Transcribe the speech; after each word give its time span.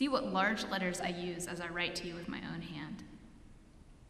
See 0.00 0.08
what 0.08 0.32
large 0.32 0.64
letters 0.64 0.98
I 0.98 1.08
use 1.08 1.46
as 1.46 1.60
I 1.60 1.68
write 1.68 1.94
to 1.96 2.08
you 2.08 2.14
with 2.14 2.26
my 2.26 2.40
own 2.54 2.62
hand. 2.62 3.04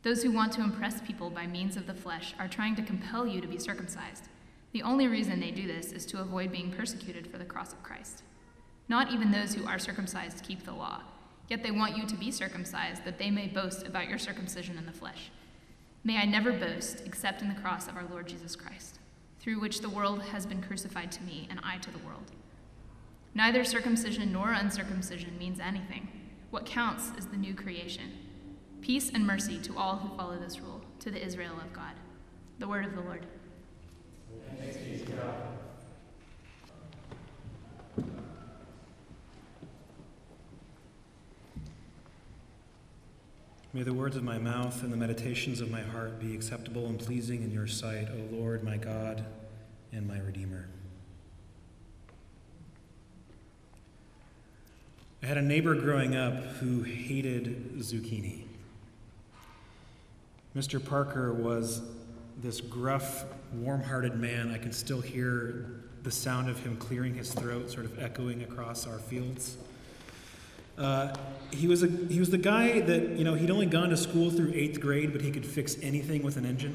Those 0.04 0.22
who 0.22 0.30
want 0.30 0.52
to 0.52 0.62
impress 0.62 1.00
people 1.00 1.30
by 1.30 1.48
means 1.48 1.76
of 1.76 1.88
the 1.88 1.94
flesh 1.94 2.32
are 2.38 2.46
trying 2.46 2.76
to 2.76 2.82
compel 2.82 3.26
you 3.26 3.40
to 3.40 3.48
be 3.48 3.58
circumcised. 3.58 4.28
The 4.70 4.84
only 4.84 5.08
reason 5.08 5.40
they 5.40 5.50
do 5.50 5.66
this 5.66 5.90
is 5.90 6.06
to 6.06 6.20
avoid 6.20 6.52
being 6.52 6.70
persecuted 6.70 7.26
for 7.26 7.38
the 7.38 7.44
cross 7.44 7.72
of 7.72 7.82
Christ. 7.82 8.22
Not 8.88 9.10
even 9.10 9.32
those 9.32 9.52
who 9.52 9.66
are 9.66 9.80
circumcised 9.80 10.44
keep 10.44 10.64
the 10.64 10.70
law, 10.70 11.02
yet 11.48 11.64
they 11.64 11.72
want 11.72 11.96
you 11.96 12.06
to 12.06 12.14
be 12.14 12.30
circumcised 12.30 13.04
that 13.04 13.18
they 13.18 13.32
may 13.32 13.48
boast 13.48 13.84
about 13.84 14.08
your 14.08 14.18
circumcision 14.18 14.78
in 14.78 14.86
the 14.86 14.92
flesh. 14.92 15.32
May 16.04 16.18
I 16.18 16.24
never 16.24 16.52
boast 16.52 17.02
except 17.04 17.42
in 17.42 17.48
the 17.48 17.60
cross 17.60 17.88
of 17.88 17.96
our 17.96 18.06
Lord 18.08 18.28
Jesus 18.28 18.54
Christ, 18.54 19.00
through 19.40 19.58
which 19.58 19.80
the 19.80 19.90
world 19.90 20.22
has 20.22 20.46
been 20.46 20.62
crucified 20.62 21.10
to 21.10 21.24
me 21.24 21.48
and 21.50 21.58
I 21.64 21.78
to 21.78 21.90
the 21.90 22.06
world. 22.06 22.30
Neither 23.34 23.64
circumcision 23.64 24.32
nor 24.32 24.52
uncircumcision 24.52 25.38
means 25.38 25.60
anything. 25.60 26.08
What 26.50 26.66
counts 26.66 27.12
is 27.16 27.26
the 27.26 27.36
new 27.36 27.54
creation. 27.54 28.10
Peace 28.80 29.10
and 29.14 29.26
mercy 29.26 29.58
to 29.58 29.76
all 29.76 29.96
who 29.96 30.16
follow 30.16 30.36
this 30.36 30.58
rule, 30.60 30.80
to 30.98 31.10
the 31.10 31.24
Israel 31.24 31.54
of 31.60 31.72
God. 31.72 31.92
The 32.58 32.66
word 32.66 32.84
of 32.84 32.94
the 32.94 33.02
Lord. 33.02 33.26
May 43.72 43.84
the 43.84 43.94
words 43.94 44.16
of 44.16 44.24
my 44.24 44.38
mouth 44.38 44.82
and 44.82 44.92
the 44.92 44.96
meditations 44.96 45.60
of 45.60 45.70
my 45.70 45.80
heart 45.80 46.18
be 46.18 46.34
acceptable 46.34 46.86
and 46.86 46.98
pleasing 46.98 47.44
in 47.44 47.52
your 47.52 47.68
sight, 47.68 48.08
O 48.10 48.34
Lord, 48.34 48.64
my 48.64 48.76
God 48.76 49.24
and 49.92 50.08
my 50.08 50.18
Redeemer. 50.18 50.66
I 55.22 55.26
had 55.26 55.36
a 55.36 55.42
neighbor 55.42 55.74
growing 55.74 56.16
up 56.16 56.34
who 56.34 56.82
hated 56.82 57.78
zucchini. 57.78 58.44
Mr. 60.56 60.84
Parker 60.84 61.32
was 61.32 61.82
this 62.40 62.60
gruff, 62.60 63.26
warm 63.52 63.82
hearted 63.82 64.16
man. 64.16 64.50
I 64.50 64.56
can 64.56 64.72
still 64.72 65.00
hear 65.00 65.66
the 66.02 66.10
sound 66.10 66.48
of 66.48 66.58
him 66.60 66.78
clearing 66.78 67.14
his 67.14 67.34
throat, 67.34 67.70
sort 67.70 67.84
of 67.84 68.02
echoing 68.02 68.42
across 68.42 68.86
our 68.86 68.98
fields. 68.98 69.58
Uh, 70.78 71.14
he, 71.50 71.68
was 71.68 71.82
a, 71.82 71.88
he 71.88 72.18
was 72.18 72.30
the 72.30 72.38
guy 72.38 72.80
that, 72.80 73.10
you 73.10 73.24
know, 73.24 73.34
he'd 73.34 73.50
only 73.50 73.66
gone 73.66 73.90
to 73.90 73.96
school 73.98 74.30
through 74.30 74.52
eighth 74.54 74.80
grade, 74.80 75.12
but 75.12 75.20
he 75.20 75.30
could 75.30 75.44
fix 75.44 75.76
anything 75.82 76.22
with 76.22 76.38
an 76.38 76.46
engine. 76.46 76.74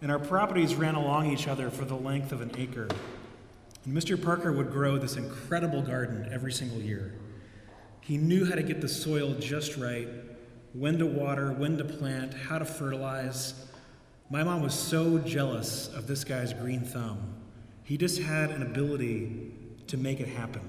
And 0.00 0.12
our 0.12 0.20
properties 0.20 0.76
ran 0.76 0.94
along 0.94 1.32
each 1.32 1.48
other 1.48 1.70
for 1.70 1.84
the 1.84 1.96
length 1.96 2.30
of 2.30 2.40
an 2.40 2.52
acre. 2.56 2.88
Mr. 3.88 4.22
Parker 4.22 4.52
would 4.52 4.70
grow 4.70 4.96
this 4.96 5.16
incredible 5.16 5.82
garden 5.82 6.28
every 6.32 6.52
single 6.52 6.80
year. 6.80 7.12
He 8.00 8.16
knew 8.16 8.44
how 8.44 8.54
to 8.54 8.62
get 8.62 8.80
the 8.80 8.88
soil 8.88 9.34
just 9.34 9.76
right, 9.76 10.08
when 10.72 10.98
to 10.98 11.06
water, 11.06 11.52
when 11.52 11.76
to 11.78 11.84
plant, 11.84 12.32
how 12.32 12.58
to 12.58 12.64
fertilize. 12.64 13.54
My 14.30 14.44
mom 14.44 14.62
was 14.62 14.74
so 14.74 15.18
jealous 15.18 15.88
of 15.88 16.06
this 16.06 16.22
guy's 16.22 16.52
green 16.52 16.82
thumb. 16.82 17.34
He 17.82 17.96
just 17.96 18.22
had 18.22 18.50
an 18.50 18.62
ability 18.62 19.52
to 19.88 19.96
make 19.96 20.20
it 20.20 20.28
happen. 20.28 20.62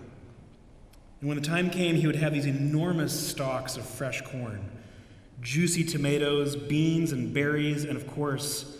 And 1.21 1.29
when 1.29 1.39
the 1.39 1.47
time 1.47 1.69
came, 1.69 1.95
he 1.95 2.07
would 2.07 2.15
have 2.15 2.33
these 2.33 2.47
enormous 2.47 3.17
stalks 3.29 3.77
of 3.77 3.85
fresh 3.85 4.21
corn, 4.21 4.69
juicy 5.39 5.83
tomatoes, 5.83 6.55
beans, 6.55 7.11
and 7.11 7.33
berries, 7.33 7.85
and 7.85 7.95
of 7.95 8.07
course, 8.07 8.77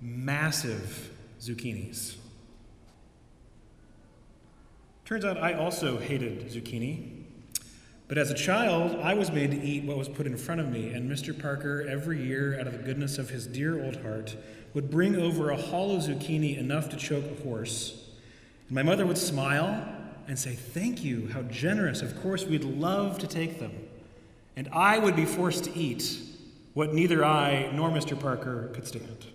massive 0.00 1.10
zucchinis. 1.40 2.16
Turns 5.12 5.26
out 5.26 5.36
I 5.36 5.52
also 5.52 5.98
hated 5.98 6.48
zucchini. 6.48 7.24
But 8.08 8.16
as 8.16 8.30
a 8.30 8.34
child, 8.34 8.98
I 9.02 9.12
was 9.12 9.30
made 9.30 9.50
to 9.50 9.60
eat 9.60 9.84
what 9.84 9.98
was 9.98 10.08
put 10.08 10.26
in 10.26 10.38
front 10.38 10.62
of 10.62 10.70
me, 10.70 10.88
and 10.88 11.10
Mr. 11.10 11.38
Parker, 11.38 11.86
every 11.86 12.24
year, 12.24 12.58
out 12.58 12.66
of 12.66 12.72
the 12.72 12.78
goodness 12.78 13.18
of 13.18 13.28
his 13.28 13.46
dear 13.46 13.84
old 13.84 13.96
heart, 13.96 14.34
would 14.72 14.90
bring 14.90 15.14
over 15.14 15.50
a 15.50 15.56
hollow 15.58 15.98
zucchini 15.98 16.56
enough 16.56 16.88
to 16.88 16.96
choke 16.96 17.26
a 17.26 17.42
horse. 17.42 18.08
And 18.68 18.74
my 18.74 18.82
mother 18.82 19.04
would 19.04 19.18
smile 19.18 19.86
and 20.28 20.38
say, 20.38 20.54
Thank 20.54 21.04
you, 21.04 21.28
how 21.28 21.42
generous. 21.42 22.00
Of 22.00 22.22
course, 22.22 22.46
we'd 22.46 22.64
love 22.64 23.18
to 23.18 23.26
take 23.26 23.60
them. 23.60 23.86
And 24.56 24.66
I 24.72 24.96
would 24.96 25.14
be 25.14 25.26
forced 25.26 25.64
to 25.64 25.78
eat 25.78 26.20
what 26.72 26.94
neither 26.94 27.22
I 27.22 27.70
nor 27.74 27.90
Mr. 27.90 28.18
Parker 28.18 28.70
could 28.72 28.86
stand. 28.86 29.26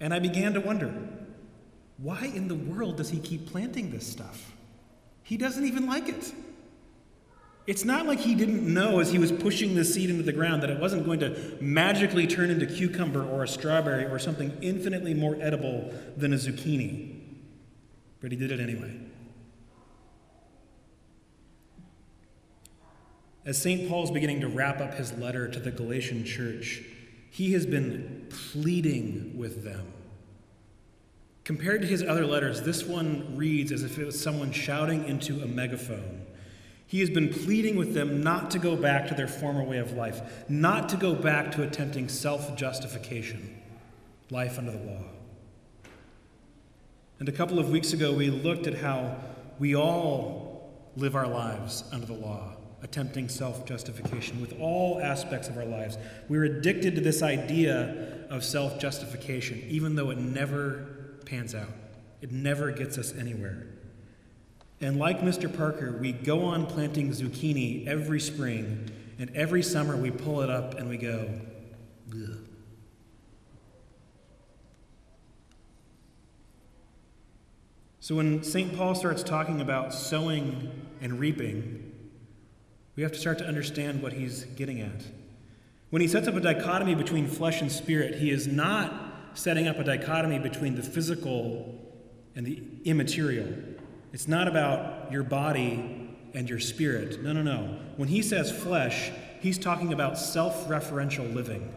And 0.00 0.12
I 0.12 0.18
began 0.18 0.52
to 0.52 0.60
wonder 0.60 0.92
why 2.02 2.30
in 2.34 2.48
the 2.48 2.54
world 2.54 2.96
does 2.96 3.10
he 3.10 3.18
keep 3.18 3.46
planting 3.46 3.90
this 3.90 4.06
stuff? 4.06 4.52
He 5.22 5.36
doesn't 5.36 5.64
even 5.64 5.86
like 5.86 6.08
it. 6.08 6.32
It's 7.66 7.84
not 7.84 8.06
like 8.06 8.18
he 8.18 8.34
didn't 8.34 8.72
know 8.72 9.00
as 9.00 9.12
he 9.12 9.18
was 9.18 9.30
pushing 9.30 9.74
the 9.74 9.84
seed 9.84 10.08
into 10.08 10.22
the 10.22 10.32
ground 10.32 10.62
that 10.62 10.70
it 10.70 10.80
wasn't 10.80 11.04
going 11.04 11.20
to 11.20 11.56
magically 11.60 12.26
turn 12.26 12.50
into 12.50 12.66
cucumber 12.66 13.22
or 13.22 13.44
a 13.44 13.48
strawberry 13.48 14.06
or 14.06 14.18
something 14.18 14.56
infinitely 14.62 15.14
more 15.14 15.36
edible 15.40 15.92
than 16.16 16.32
a 16.32 16.36
zucchini. 16.36 17.20
But 18.20 18.32
he 18.32 18.36
did 18.36 18.50
it 18.50 18.60
anyway. 18.60 18.98
As 23.44 23.60
St. 23.60 23.88
Paul's 23.88 24.10
beginning 24.10 24.40
to 24.40 24.48
wrap 24.48 24.80
up 24.80 24.94
his 24.94 25.12
letter 25.12 25.48
to 25.48 25.60
the 25.60 25.70
Galatian 25.70 26.24
church, 26.24 26.82
he 27.30 27.52
has 27.52 27.66
been 27.66 28.26
pleading 28.30 29.34
with 29.36 29.64
them 29.64 29.86
Compared 31.44 31.80
to 31.82 31.86
his 31.88 32.02
other 32.02 32.26
letters, 32.26 32.62
this 32.62 32.84
one 32.84 33.36
reads 33.36 33.72
as 33.72 33.82
if 33.82 33.98
it 33.98 34.04
was 34.04 34.20
someone 34.20 34.52
shouting 34.52 35.04
into 35.06 35.42
a 35.42 35.46
megaphone. 35.46 36.26
He 36.86 37.00
has 37.00 37.10
been 37.10 37.28
pleading 37.28 37.76
with 37.76 37.94
them 37.94 38.22
not 38.22 38.50
to 38.50 38.58
go 38.58 38.76
back 38.76 39.06
to 39.08 39.14
their 39.14 39.28
former 39.28 39.62
way 39.62 39.78
of 39.78 39.92
life, 39.92 40.20
not 40.48 40.88
to 40.88 40.96
go 40.96 41.14
back 41.14 41.52
to 41.52 41.62
attempting 41.62 42.08
self 42.08 42.56
justification, 42.56 43.62
life 44.30 44.58
under 44.58 44.72
the 44.72 44.78
law. 44.78 45.04
And 47.20 47.28
a 47.28 47.32
couple 47.32 47.58
of 47.58 47.70
weeks 47.70 47.92
ago, 47.92 48.12
we 48.12 48.30
looked 48.30 48.66
at 48.66 48.74
how 48.74 49.16
we 49.58 49.76
all 49.76 50.72
live 50.96 51.14
our 51.14 51.28
lives 51.28 51.84
under 51.92 52.06
the 52.06 52.14
law, 52.14 52.54
attempting 52.82 53.28
self 53.28 53.64
justification 53.64 54.40
with 54.40 54.58
all 54.58 55.00
aspects 55.00 55.48
of 55.48 55.56
our 55.56 55.64
lives. 55.64 55.96
We're 56.28 56.44
addicted 56.44 56.96
to 56.96 57.00
this 57.00 57.22
idea 57.22 58.26
of 58.30 58.44
self 58.44 58.80
justification, 58.80 59.62
even 59.68 59.94
though 59.94 60.10
it 60.10 60.18
never 60.18 60.99
pans 61.26 61.54
out. 61.54 61.72
It 62.20 62.32
never 62.32 62.70
gets 62.70 62.98
us 62.98 63.14
anywhere. 63.14 63.66
And 64.80 64.98
like 64.98 65.20
Mr. 65.20 65.54
Parker, 65.54 65.96
we 66.00 66.12
go 66.12 66.44
on 66.44 66.66
planting 66.66 67.10
zucchini 67.10 67.86
every 67.86 68.20
spring, 68.20 68.90
and 69.18 69.30
every 69.34 69.62
summer 69.62 69.96
we 69.96 70.10
pull 70.10 70.40
it 70.40 70.50
up 70.50 70.74
and 70.74 70.88
we 70.88 70.96
go, 70.96 71.28
Ugh. 72.12 72.38
So 78.00 78.16
when 78.16 78.42
St. 78.42 78.74
Paul 78.74 78.94
starts 78.94 79.22
talking 79.22 79.60
about 79.60 79.94
sowing 79.94 80.70
and 81.00 81.20
reaping, 81.20 81.92
we 82.96 83.02
have 83.02 83.12
to 83.12 83.18
start 83.18 83.38
to 83.38 83.46
understand 83.46 84.02
what 84.02 84.14
he's 84.14 84.44
getting 84.44 84.80
at. 84.80 85.04
When 85.90 86.02
he 86.02 86.08
sets 86.08 86.26
up 86.26 86.34
a 86.34 86.40
dichotomy 86.40 86.94
between 86.94 87.28
flesh 87.28 87.60
and 87.60 87.70
spirit, 87.70 88.16
he 88.16 88.30
is 88.30 88.46
not 88.46 89.09
setting 89.34 89.68
up 89.68 89.78
a 89.78 89.84
dichotomy 89.84 90.38
between 90.38 90.74
the 90.74 90.82
physical 90.82 91.78
and 92.34 92.46
the 92.46 92.62
immaterial. 92.84 93.48
It's 94.12 94.28
not 94.28 94.48
about 94.48 95.12
your 95.12 95.22
body 95.22 96.16
and 96.34 96.48
your 96.48 96.60
spirit. 96.60 97.22
No, 97.22 97.32
no, 97.32 97.42
no. 97.42 97.78
When 97.96 98.08
he 98.08 98.22
says 98.22 98.50
flesh, 98.50 99.10
he's 99.40 99.58
talking 99.58 99.92
about 99.92 100.18
self 100.18 100.68
referential 100.68 101.32
living. 101.34 101.74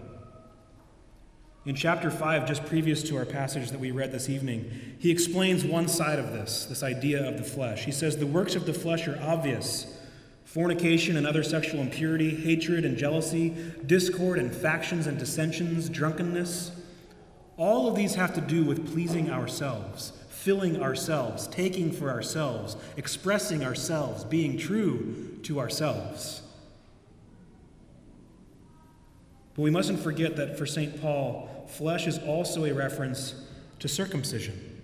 In 1.65 1.75
chapter 1.75 2.11
5, 2.11 2.45
just 2.45 2.65
previous 2.65 3.03
to 3.03 3.15
our 3.15 3.25
passage 3.25 3.71
that 3.71 3.79
we 3.79 3.91
read 3.91 4.11
this 4.11 4.27
evening, 4.27 4.97
he 4.99 5.11
explains 5.11 5.63
one 5.63 5.87
side 5.87 6.19
of 6.19 6.33
this, 6.33 6.65
this 6.65 6.83
idea 6.83 7.25
of 7.25 7.37
the 7.37 7.43
flesh. 7.43 7.85
He 7.85 7.91
says, 7.91 8.17
The 8.17 8.27
works 8.27 8.55
of 8.55 8.65
the 8.65 8.73
flesh 8.73 9.07
are 9.07 9.17
obvious 9.21 9.99
fornication 10.43 11.17
and 11.17 11.25
other 11.25 11.41
sexual 11.41 11.79
impurity, 11.79 12.35
hatred 12.35 12.85
and 12.85 12.97
jealousy, 12.97 13.55
discord 13.85 14.37
and 14.37 14.53
factions 14.53 15.07
and 15.07 15.17
dissensions, 15.17 15.89
drunkenness 15.89 16.82
all 17.57 17.87
of 17.87 17.95
these 17.95 18.15
have 18.15 18.33
to 18.35 18.41
do 18.41 18.63
with 18.63 18.91
pleasing 18.91 19.29
ourselves, 19.29 20.13
filling 20.29 20.81
ourselves, 20.81 21.47
taking 21.47 21.91
for 21.91 22.09
ourselves, 22.09 22.75
expressing 22.97 23.63
ourselves, 23.63 24.23
being 24.23 24.57
true 24.57 25.37
to 25.43 25.59
ourselves. 25.59 26.41
But 29.55 29.61
we 29.61 29.69
mustn't 29.69 29.99
forget 29.99 30.35
that 30.37 30.57
for 30.57 30.65
St. 30.65 30.99
Paul, 30.99 31.67
flesh 31.67 32.07
is 32.07 32.17
also 32.19 32.65
a 32.65 32.73
reference 32.73 33.35
to 33.79 33.87
circumcision, 33.87 34.81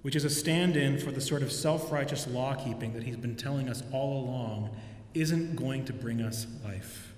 which 0.00 0.16
is 0.16 0.24
a 0.24 0.30
stand 0.30 0.76
in 0.76 0.98
for 0.98 1.10
the 1.10 1.20
sort 1.20 1.42
of 1.42 1.52
self 1.52 1.92
righteous 1.92 2.26
law 2.26 2.54
keeping 2.54 2.94
that 2.94 3.02
he's 3.02 3.16
been 3.16 3.36
telling 3.36 3.68
us 3.68 3.82
all 3.92 4.24
along 4.24 4.70
isn't 5.12 5.56
going 5.56 5.84
to 5.84 5.92
bring 5.92 6.22
us 6.22 6.46
life. 6.64 7.12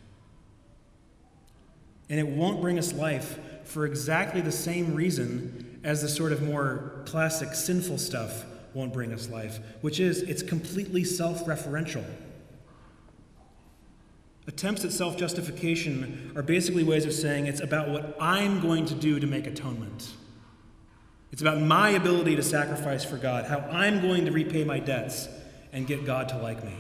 And 2.11 2.19
it 2.19 2.27
won't 2.27 2.61
bring 2.61 2.79
us 2.79 2.93
life 2.93 3.39
for 3.65 3.87
exactly 3.87 4.41
the 4.41 4.53
same 4.53 4.95
reason 4.95 5.81
as 5.85 6.03
the 6.03 6.09
sort 6.09 6.33
of 6.33 6.43
more 6.43 7.03
classic 7.07 7.55
sinful 7.55 7.99
stuff 7.99 8.45
won't 8.75 8.93
bring 8.93 9.13
us 9.13 9.29
life, 9.29 9.61
which 9.81 10.01
is 10.01 10.23
it's 10.23 10.43
completely 10.43 11.05
self 11.05 11.45
referential. 11.47 12.05
Attempts 14.47 14.85
at 14.85 14.93
self 14.93 15.17
justification 15.17 16.33
are 16.37 16.43
basically 16.43 16.85
ways 16.85 17.07
of 17.07 17.13
saying 17.13 17.47
it's 17.47 17.61
about 17.61 17.89
what 17.89 18.17
I'm 18.21 18.61
going 18.61 18.85
to 18.87 18.95
do 18.95 19.19
to 19.21 19.27
make 19.27 19.47
atonement. 19.47 20.13
It's 21.33 21.43
about 21.43 21.61
my 21.61 21.91
ability 21.91 22.37
to 22.37 22.43
sacrifice 22.43 23.05
for 23.05 23.17
God, 23.17 23.47
how 23.47 23.59
I'm 23.59 24.01
going 24.01 24.27
to 24.27 24.33
repay 24.33 24.65
my 24.65 24.79
debts 24.79 25.29
and 25.73 25.87
get 25.87 26.05
God 26.05 26.29
to 26.29 26.39
like 26.39 26.63
me. 26.65 26.77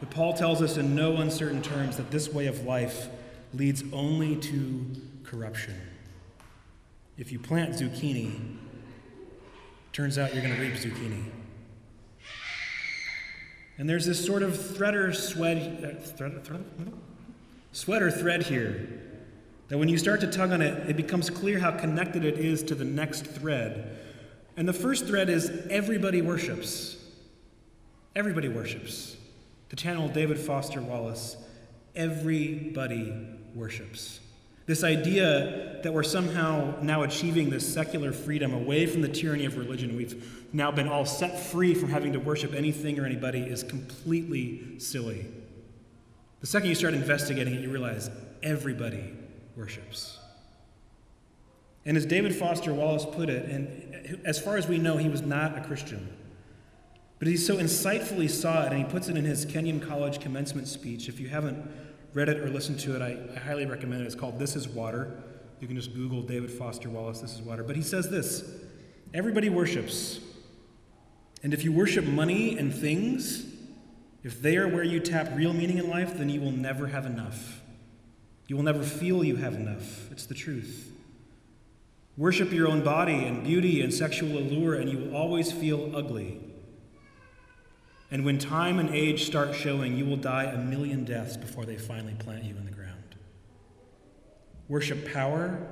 But 0.00 0.10
Paul 0.10 0.32
tells 0.32 0.60
us 0.60 0.76
in 0.76 0.96
no 0.96 1.18
uncertain 1.18 1.62
terms 1.62 1.98
that 1.98 2.10
this 2.10 2.28
way 2.28 2.48
of 2.48 2.64
life 2.64 3.08
leads 3.54 3.84
only 3.92 4.36
to 4.36 4.86
corruption. 5.24 5.74
If 7.18 7.30
you 7.32 7.38
plant 7.38 7.74
zucchini, 7.74 8.56
turns 9.92 10.18
out 10.18 10.34
you're 10.34 10.42
going 10.42 10.56
to 10.56 10.60
reap 10.60 10.74
zucchini. 10.74 11.24
And 13.78 13.88
there's 13.88 14.06
this 14.06 14.24
sort 14.24 14.42
of 14.42 14.52
threader 14.52 15.14
sweat, 15.14 15.56
uh, 15.56 16.00
thread, 16.00 16.44
thread, 16.44 16.64
sweater 17.72 18.10
thread 18.10 18.44
here 18.44 19.00
that 19.68 19.78
when 19.78 19.88
you 19.88 19.96
start 19.96 20.20
to 20.20 20.26
tug 20.26 20.52
on 20.52 20.60
it, 20.60 20.90
it 20.90 20.96
becomes 20.96 21.30
clear 21.30 21.58
how 21.58 21.70
connected 21.70 22.24
it 22.24 22.38
is 22.38 22.62
to 22.64 22.74
the 22.74 22.84
next 22.84 23.26
thread. 23.26 23.98
And 24.56 24.68
the 24.68 24.72
first 24.72 25.06
thread 25.06 25.30
is 25.30 25.50
everybody 25.70 26.20
worships. 26.20 26.96
Everybody 28.14 28.48
worships. 28.48 29.16
To 29.70 29.76
channel 29.76 30.08
David 30.08 30.38
Foster 30.38 30.82
Wallace, 30.82 31.38
everybody 31.96 33.14
worships. 33.54 34.20
This 34.66 34.84
idea 34.84 35.80
that 35.82 35.92
we're 35.92 36.04
somehow 36.04 36.76
now 36.80 37.02
achieving 37.02 37.50
this 37.50 37.70
secular 37.72 38.12
freedom 38.12 38.54
away 38.54 38.86
from 38.86 39.02
the 39.02 39.08
tyranny 39.08 39.44
of 39.44 39.56
religion, 39.56 39.96
we've 39.96 40.48
now 40.52 40.70
been 40.70 40.88
all 40.88 41.04
set 41.04 41.38
free 41.38 41.74
from 41.74 41.88
having 41.88 42.12
to 42.12 42.20
worship 42.20 42.54
anything 42.54 42.98
or 42.98 43.04
anybody, 43.04 43.40
is 43.40 43.62
completely 43.64 44.78
silly. 44.78 45.26
The 46.40 46.46
second 46.46 46.68
you 46.68 46.74
start 46.74 46.94
investigating 46.94 47.54
it, 47.54 47.60
you 47.60 47.70
realize 47.70 48.10
everybody 48.42 49.12
worships. 49.56 50.18
And 51.84 51.96
as 51.96 52.06
David 52.06 52.34
Foster 52.34 52.72
Wallace 52.72 53.04
put 53.04 53.28
it, 53.28 53.48
and 53.48 54.20
as 54.24 54.38
far 54.38 54.56
as 54.56 54.68
we 54.68 54.78
know, 54.78 54.96
he 54.96 55.08
was 55.08 55.22
not 55.22 55.58
a 55.58 55.62
Christian. 55.62 56.16
But 57.18 57.28
he 57.28 57.36
so 57.36 57.56
insightfully 57.56 58.30
saw 58.30 58.64
it, 58.64 58.72
and 58.72 58.78
he 58.78 58.84
puts 58.84 59.08
it 59.08 59.16
in 59.16 59.24
his 59.24 59.44
Kenyon 59.44 59.80
College 59.80 60.20
commencement 60.20 60.68
speech. 60.68 61.08
If 61.08 61.18
you 61.20 61.28
haven't 61.28 61.68
read 62.14 62.28
it 62.28 62.38
or 62.40 62.48
listened 62.48 62.80
to 62.80 62.94
it, 62.96 63.02
I, 63.02 63.18
I 63.34 63.38
highly 63.38 63.66
recommend 63.66 64.02
it. 64.02 64.06
It's 64.06 64.14
called 64.14 64.38
This 64.38 64.56
is 64.56 64.68
Water. 64.68 65.22
You 65.60 65.66
can 65.66 65.76
just 65.76 65.94
Google 65.94 66.22
David 66.22 66.50
Foster 66.50 66.90
Wallace, 66.90 67.20
This 67.20 67.34
is 67.34 67.42
Water. 67.42 67.62
But 67.62 67.76
he 67.76 67.82
says 67.82 68.10
this 68.10 68.44
Everybody 69.14 69.48
worships. 69.48 70.20
And 71.42 71.52
if 71.52 71.64
you 71.64 71.72
worship 71.72 72.04
money 72.04 72.56
and 72.56 72.72
things, 72.72 73.44
if 74.22 74.40
they 74.40 74.56
are 74.56 74.68
where 74.68 74.84
you 74.84 75.00
tap 75.00 75.30
real 75.34 75.52
meaning 75.52 75.78
in 75.78 75.90
life, 75.90 76.16
then 76.16 76.28
you 76.28 76.40
will 76.40 76.52
never 76.52 76.86
have 76.86 77.04
enough. 77.04 77.60
You 78.46 78.56
will 78.56 78.62
never 78.62 78.82
feel 78.82 79.24
you 79.24 79.36
have 79.36 79.54
enough. 79.54 80.10
It's 80.12 80.26
the 80.26 80.34
truth. 80.34 80.92
Worship 82.16 82.52
your 82.52 82.68
own 82.68 82.84
body 82.84 83.24
and 83.24 83.42
beauty 83.42 83.80
and 83.80 83.92
sexual 83.92 84.38
allure, 84.38 84.74
and 84.74 84.88
you 84.88 84.98
will 84.98 85.16
always 85.16 85.50
feel 85.50 85.96
ugly. 85.96 86.38
And 88.12 88.26
when 88.26 88.38
time 88.38 88.78
and 88.78 88.90
age 88.90 89.24
start 89.24 89.54
showing, 89.54 89.96
you 89.96 90.04
will 90.04 90.18
die 90.18 90.44
a 90.44 90.58
million 90.58 91.02
deaths 91.06 91.38
before 91.38 91.64
they 91.64 91.76
finally 91.76 92.12
plant 92.18 92.44
you 92.44 92.54
in 92.58 92.66
the 92.66 92.70
ground. 92.70 93.16
Worship 94.68 95.10
power, 95.10 95.66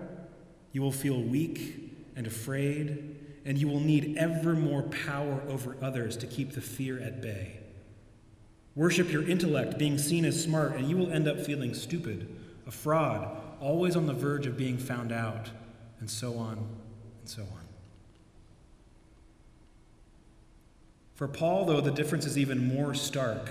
you 0.72 0.80
will 0.80 0.90
feel 0.90 1.20
weak 1.20 1.92
and 2.16 2.26
afraid, 2.26 3.14
and 3.44 3.58
you 3.58 3.68
will 3.68 3.78
need 3.78 4.16
ever 4.16 4.54
more 4.54 4.82
power 4.84 5.42
over 5.50 5.76
others 5.82 6.16
to 6.16 6.26
keep 6.26 6.52
the 6.52 6.62
fear 6.62 6.98
at 6.98 7.20
bay. 7.20 7.58
Worship 8.74 9.12
your 9.12 9.28
intellect, 9.28 9.76
being 9.76 9.98
seen 9.98 10.24
as 10.24 10.42
smart, 10.42 10.76
and 10.76 10.88
you 10.88 10.96
will 10.96 11.12
end 11.12 11.28
up 11.28 11.40
feeling 11.40 11.74
stupid, 11.74 12.34
a 12.66 12.70
fraud, 12.70 13.36
always 13.60 13.96
on 13.96 14.06
the 14.06 14.14
verge 14.14 14.46
of 14.46 14.56
being 14.56 14.78
found 14.78 15.12
out, 15.12 15.50
and 15.98 16.08
so 16.08 16.38
on 16.38 16.56
and 16.56 17.28
so 17.28 17.42
on. 17.42 17.59
For 21.20 21.28
Paul, 21.28 21.66
though, 21.66 21.82
the 21.82 21.90
difference 21.90 22.24
is 22.24 22.38
even 22.38 22.74
more 22.74 22.94
stark. 22.94 23.50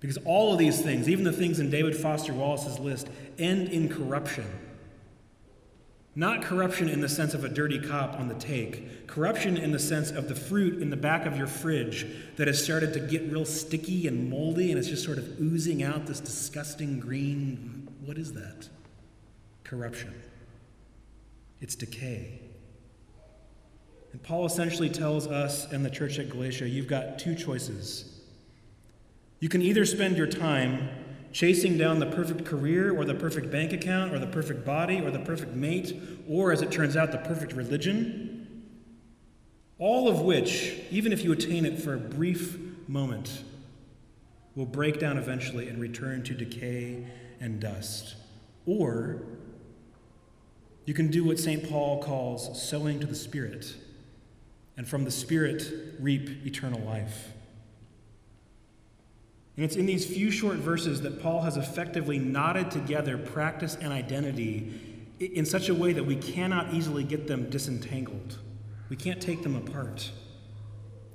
Because 0.00 0.16
all 0.24 0.54
of 0.54 0.58
these 0.58 0.80
things, 0.80 1.10
even 1.10 1.24
the 1.24 1.32
things 1.32 1.60
in 1.60 1.68
David 1.68 1.94
Foster 1.94 2.32
Wallace's 2.32 2.78
list, 2.78 3.06
end 3.38 3.68
in 3.68 3.90
corruption. 3.90 4.46
Not 6.16 6.40
corruption 6.40 6.88
in 6.88 7.02
the 7.02 7.08
sense 7.10 7.34
of 7.34 7.44
a 7.44 7.50
dirty 7.50 7.78
cop 7.78 8.18
on 8.18 8.28
the 8.28 8.34
take, 8.34 9.06
corruption 9.06 9.58
in 9.58 9.72
the 9.72 9.78
sense 9.78 10.10
of 10.10 10.28
the 10.28 10.34
fruit 10.34 10.80
in 10.80 10.88
the 10.88 10.96
back 10.96 11.26
of 11.26 11.36
your 11.36 11.46
fridge 11.46 12.06
that 12.36 12.46
has 12.46 12.64
started 12.64 12.94
to 12.94 13.00
get 13.00 13.30
real 13.30 13.44
sticky 13.44 14.08
and 14.08 14.30
moldy 14.30 14.70
and 14.70 14.78
it's 14.78 14.88
just 14.88 15.04
sort 15.04 15.18
of 15.18 15.38
oozing 15.38 15.82
out 15.82 16.06
this 16.06 16.18
disgusting 16.18 16.98
green. 16.98 17.88
What 18.06 18.16
is 18.16 18.32
that? 18.32 18.70
Corruption. 19.64 20.14
It's 21.60 21.74
decay. 21.74 22.40
And 24.12 24.22
Paul 24.22 24.46
essentially 24.46 24.88
tells 24.88 25.26
us 25.26 25.70
and 25.72 25.84
the 25.84 25.90
church 25.90 26.18
at 26.18 26.30
Galatia 26.30 26.68
you've 26.68 26.88
got 26.88 27.18
two 27.18 27.34
choices. 27.34 28.20
You 29.38 29.48
can 29.48 29.62
either 29.62 29.84
spend 29.84 30.16
your 30.16 30.26
time 30.26 30.88
chasing 31.32 31.78
down 31.78 32.00
the 32.00 32.06
perfect 32.06 32.44
career 32.44 32.96
or 32.96 33.04
the 33.04 33.14
perfect 33.14 33.50
bank 33.50 33.72
account 33.72 34.12
or 34.12 34.18
the 34.18 34.26
perfect 34.26 34.64
body 34.64 35.00
or 35.00 35.10
the 35.10 35.20
perfect 35.20 35.54
mate 35.54 35.96
or, 36.28 36.52
as 36.52 36.60
it 36.60 36.70
turns 36.70 36.96
out, 36.96 37.12
the 37.12 37.18
perfect 37.18 37.52
religion, 37.52 38.64
all 39.78 40.08
of 40.08 40.20
which, 40.20 40.74
even 40.90 41.12
if 41.12 41.24
you 41.24 41.32
attain 41.32 41.64
it 41.64 41.80
for 41.80 41.94
a 41.94 41.98
brief 41.98 42.58
moment, 42.88 43.44
will 44.54 44.66
break 44.66 44.98
down 44.98 45.16
eventually 45.16 45.68
and 45.68 45.80
return 45.80 46.22
to 46.24 46.34
decay 46.34 47.06
and 47.40 47.60
dust. 47.60 48.16
Or 48.66 49.22
you 50.84 50.92
can 50.92 51.10
do 51.10 51.24
what 51.24 51.38
St. 51.38 51.68
Paul 51.68 52.02
calls 52.02 52.60
sowing 52.62 53.00
to 53.00 53.06
the 53.06 53.14
Spirit 53.14 53.74
and 54.76 54.88
from 54.88 55.04
the 55.04 55.10
Spirit 55.10 55.62
reap 55.98 56.46
eternal 56.46 56.80
life. 56.80 57.32
And 59.56 59.64
it's 59.64 59.76
in 59.76 59.86
these 59.86 60.06
few 60.06 60.30
short 60.30 60.56
verses 60.56 61.02
that 61.02 61.20
Paul 61.22 61.42
has 61.42 61.56
effectively 61.56 62.18
knotted 62.18 62.70
together 62.70 63.18
practice 63.18 63.76
and 63.78 63.92
identity 63.92 64.72
in 65.18 65.44
such 65.44 65.68
a 65.68 65.74
way 65.74 65.92
that 65.92 66.04
we 66.04 66.16
cannot 66.16 66.72
easily 66.72 67.04
get 67.04 67.26
them 67.26 67.50
disentangled. 67.50 68.38
We 68.88 68.96
can't 68.96 69.20
take 69.20 69.42
them 69.42 69.54
apart. 69.54 70.10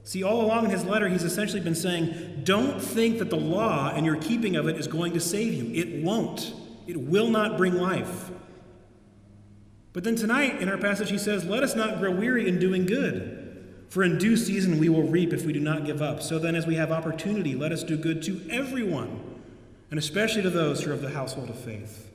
See, 0.04 0.22
all 0.22 0.42
along 0.42 0.66
in 0.66 0.72
his 0.72 0.86
letter, 0.86 1.10
he's 1.10 1.24
essentially 1.24 1.62
been 1.62 1.74
saying, 1.74 2.42
Don't 2.44 2.80
think 2.80 3.18
that 3.18 3.32
the 3.32 3.36
law 3.36 3.92
and 3.96 4.06
your 4.06 4.18
keeping 4.18 4.56
of 4.56 4.68
it 4.68 4.78
is 4.78 4.88
going 4.88 5.14
to 5.14 5.20
save 5.20 5.54
you. 5.54 5.74
It 5.74 6.04
won't. 6.04 6.54
It 6.86 6.98
will 6.98 7.30
not 7.30 7.58
bring 7.58 7.74
life. 7.74 8.30
But 9.92 10.04
then 10.04 10.16
tonight, 10.16 10.62
in 10.62 10.70
our 10.70 10.78
passage, 10.78 11.10
he 11.10 11.18
says, 11.18 11.46
Let 11.46 11.64
us 11.64 11.76
not 11.76 11.98
grow 11.98 12.12
weary 12.12 12.48
in 12.48 12.60
doing 12.60 12.86
good. 12.86 13.45
For 13.96 14.04
in 14.04 14.18
due 14.18 14.36
season 14.36 14.78
we 14.78 14.90
will 14.90 15.04
reap 15.04 15.32
if 15.32 15.46
we 15.46 15.54
do 15.54 15.62
not 15.62 15.86
give 15.86 16.02
up. 16.02 16.22
So 16.22 16.38
then, 16.38 16.54
as 16.54 16.68
we 16.68 16.76
have 16.76 16.92
opportunity, 16.92 17.56
let 17.56 17.72
us 17.72 17.82
do 17.82 17.96
good 17.96 18.22
to 18.24 18.42
everyone, 18.52 19.22
and 19.90 19.98
especially 19.98 20.42
to 20.42 20.50
those 20.50 20.84
who 20.84 20.92
are 20.92 20.94
of 20.94 21.02
the 21.02 21.12
household 21.12 21.50
of 21.50 21.58
faith. 21.58 22.12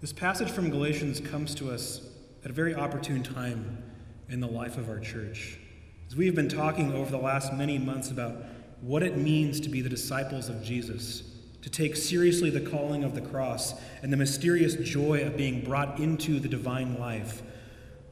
This 0.00 0.12
passage 0.12 0.48
from 0.48 0.70
Galatians 0.70 1.18
comes 1.18 1.56
to 1.56 1.72
us 1.72 2.02
at 2.44 2.52
a 2.52 2.54
very 2.54 2.72
opportune 2.72 3.24
time 3.24 3.82
in 4.28 4.38
the 4.38 4.46
life 4.46 4.78
of 4.78 4.88
our 4.88 5.00
church. 5.00 5.58
As 6.06 6.14
we 6.14 6.26
have 6.26 6.36
been 6.36 6.48
talking 6.48 6.92
over 6.92 7.10
the 7.10 7.18
last 7.18 7.52
many 7.52 7.78
months 7.78 8.12
about 8.12 8.36
what 8.80 9.02
it 9.02 9.16
means 9.16 9.58
to 9.58 9.68
be 9.68 9.80
the 9.80 9.88
disciples 9.88 10.48
of 10.48 10.62
Jesus 10.62 11.27
to 11.62 11.70
take 11.70 11.96
seriously 11.96 12.50
the 12.50 12.60
calling 12.60 13.04
of 13.04 13.14
the 13.14 13.20
cross 13.20 13.74
and 14.02 14.12
the 14.12 14.16
mysterious 14.16 14.74
joy 14.76 15.22
of 15.24 15.36
being 15.36 15.64
brought 15.64 15.98
into 15.98 16.38
the 16.38 16.48
divine 16.48 16.98
life, 16.98 17.42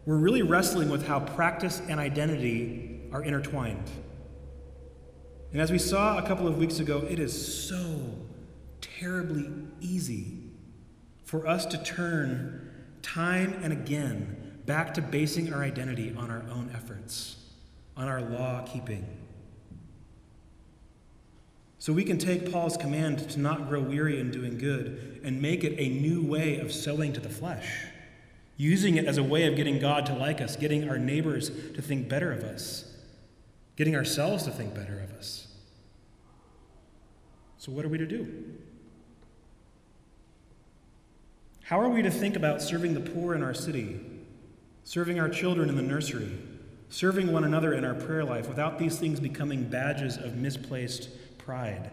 we're 0.04 0.16
really 0.16 0.42
wrestling 0.42 0.88
with 0.88 1.06
how 1.06 1.20
practice 1.20 1.80
and 1.88 2.00
identity 2.00 3.00
are 3.12 3.22
intertwined. 3.22 3.90
And 5.52 5.60
as 5.60 5.70
we 5.70 5.78
saw 5.78 6.18
a 6.18 6.26
couple 6.26 6.46
of 6.46 6.58
weeks 6.58 6.80
ago, 6.80 7.06
it 7.08 7.18
is 7.18 7.66
so 7.68 8.26
terribly 8.80 9.50
easy 9.80 10.50
for 11.24 11.46
us 11.46 11.66
to 11.66 11.82
turn 11.82 12.70
time 13.02 13.58
and 13.62 13.72
again 13.72 14.60
back 14.66 14.94
to 14.94 15.02
basing 15.02 15.52
our 15.52 15.62
identity 15.62 16.14
on 16.16 16.30
our 16.30 16.44
own 16.50 16.70
efforts, 16.74 17.36
on 17.96 18.08
our 18.08 18.20
law 18.20 18.66
keeping. 18.66 19.25
So 21.78 21.92
we 21.92 22.04
can 22.04 22.18
take 22.18 22.50
Paul's 22.50 22.76
command 22.76 23.30
to 23.30 23.40
not 23.40 23.68
grow 23.68 23.80
weary 23.80 24.18
in 24.18 24.30
doing 24.30 24.58
good 24.58 25.20
and 25.22 25.42
make 25.42 25.62
it 25.62 25.78
a 25.78 25.88
new 25.88 26.22
way 26.22 26.58
of 26.58 26.72
sowing 26.72 27.12
to 27.12 27.20
the 27.20 27.28
flesh, 27.28 27.84
using 28.56 28.96
it 28.96 29.04
as 29.04 29.18
a 29.18 29.22
way 29.22 29.46
of 29.46 29.56
getting 29.56 29.78
God 29.78 30.06
to 30.06 30.14
like 30.14 30.40
us, 30.40 30.56
getting 30.56 30.88
our 30.88 30.98
neighbors 30.98 31.50
to 31.50 31.82
think 31.82 32.08
better 32.08 32.32
of 32.32 32.42
us, 32.44 32.96
getting 33.76 33.94
ourselves 33.94 34.44
to 34.44 34.50
think 34.50 34.74
better 34.74 34.98
of 35.00 35.12
us. 35.12 35.48
So, 37.58 37.72
what 37.72 37.84
are 37.84 37.88
we 37.88 37.98
to 37.98 38.06
do? 38.06 38.44
How 41.64 41.80
are 41.80 41.88
we 41.88 42.00
to 42.02 42.10
think 42.10 42.36
about 42.36 42.62
serving 42.62 42.94
the 42.94 43.00
poor 43.00 43.34
in 43.34 43.42
our 43.42 43.54
city, 43.54 44.00
serving 44.84 45.18
our 45.18 45.28
children 45.28 45.68
in 45.68 45.74
the 45.74 45.82
nursery, 45.82 46.30
serving 46.88 47.32
one 47.32 47.42
another 47.42 47.74
in 47.74 47.84
our 47.84 47.94
prayer 47.94 48.24
life 48.24 48.48
without 48.48 48.78
these 48.78 48.98
things 48.98 49.18
becoming 49.18 49.64
badges 49.64 50.16
of 50.16 50.36
misplaced 50.36 51.08
pride, 51.46 51.92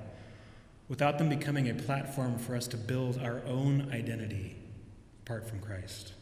without 0.90 1.20
them 1.20 1.30
becoming 1.30 1.70
a 1.70 1.74
platform 1.74 2.38
for 2.38 2.56
us 2.56 2.68
to 2.68 2.76
build 2.76 3.20
our 3.20 3.42
own 3.46 3.90
identity 3.94 4.56
apart 5.22 5.48
from 5.48 5.60
Christ? 5.60 6.14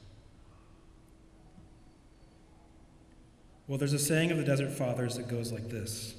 Well, 3.67 3.77
there's 3.77 3.93
a 3.93 4.00
saying 4.00 4.31
of 4.31 4.38
the 4.38 4.43
Desert 4.43 4.71
Fathers 4.71 5.15
that 5.15 5.29
goes 5.29 5.53
like 5.53 5.69
this 5.69 6.15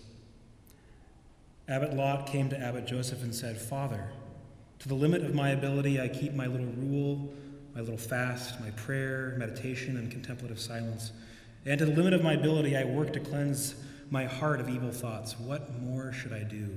Abbot 1.68 1.94
Lot 1.94 2.26
came 2.26 2.48
to 2.48 2.58
Abbot 2.58 2.86
Joseph 2.86 3.22
and 3.22 3.34
said, 3.34 3.60
Father, 3.60 4.10
to 4.78 4.88
the 4.88 4.94
limit 4.94 5.22
of 5.22 5.34
my 5.34 5.50
ability, 5.50 6.00
I 6.00 6.08
keep 6.08 6.32
my 6.32 6.46
little 6.46 6.72
rule, 6.78 7.32
my 7.74 7.80
little 7.80 7.98
fast, 7.98 8.58
my 8.60 8.70
prayer, 8.70 9.34
meditation, 9.38 9.96
and 9.96 10.10
contemplative 10.10 10.58
silence. 10.58 11.12
And 11.66 11.78
to 11.78 11.84
the 11.84 11.92
limit 11.92 12.14
of 12.14 12.24
my 12.24 12.32
ability, 12.32 12.76
I 12.76 12.84
work 12.84 13.12
to 13.12 13.20
cleanse 13.20 13.74
my 14.10 14.24
heart 14.24 14.60
of 14.60 14.68
evil 14.68 14.90
thoughts. 14.90 15.38
What 15.38 15.80
more 15.80 16.12
should 16.12 16.32
I 16.32 16.42
do? 16.42 16.68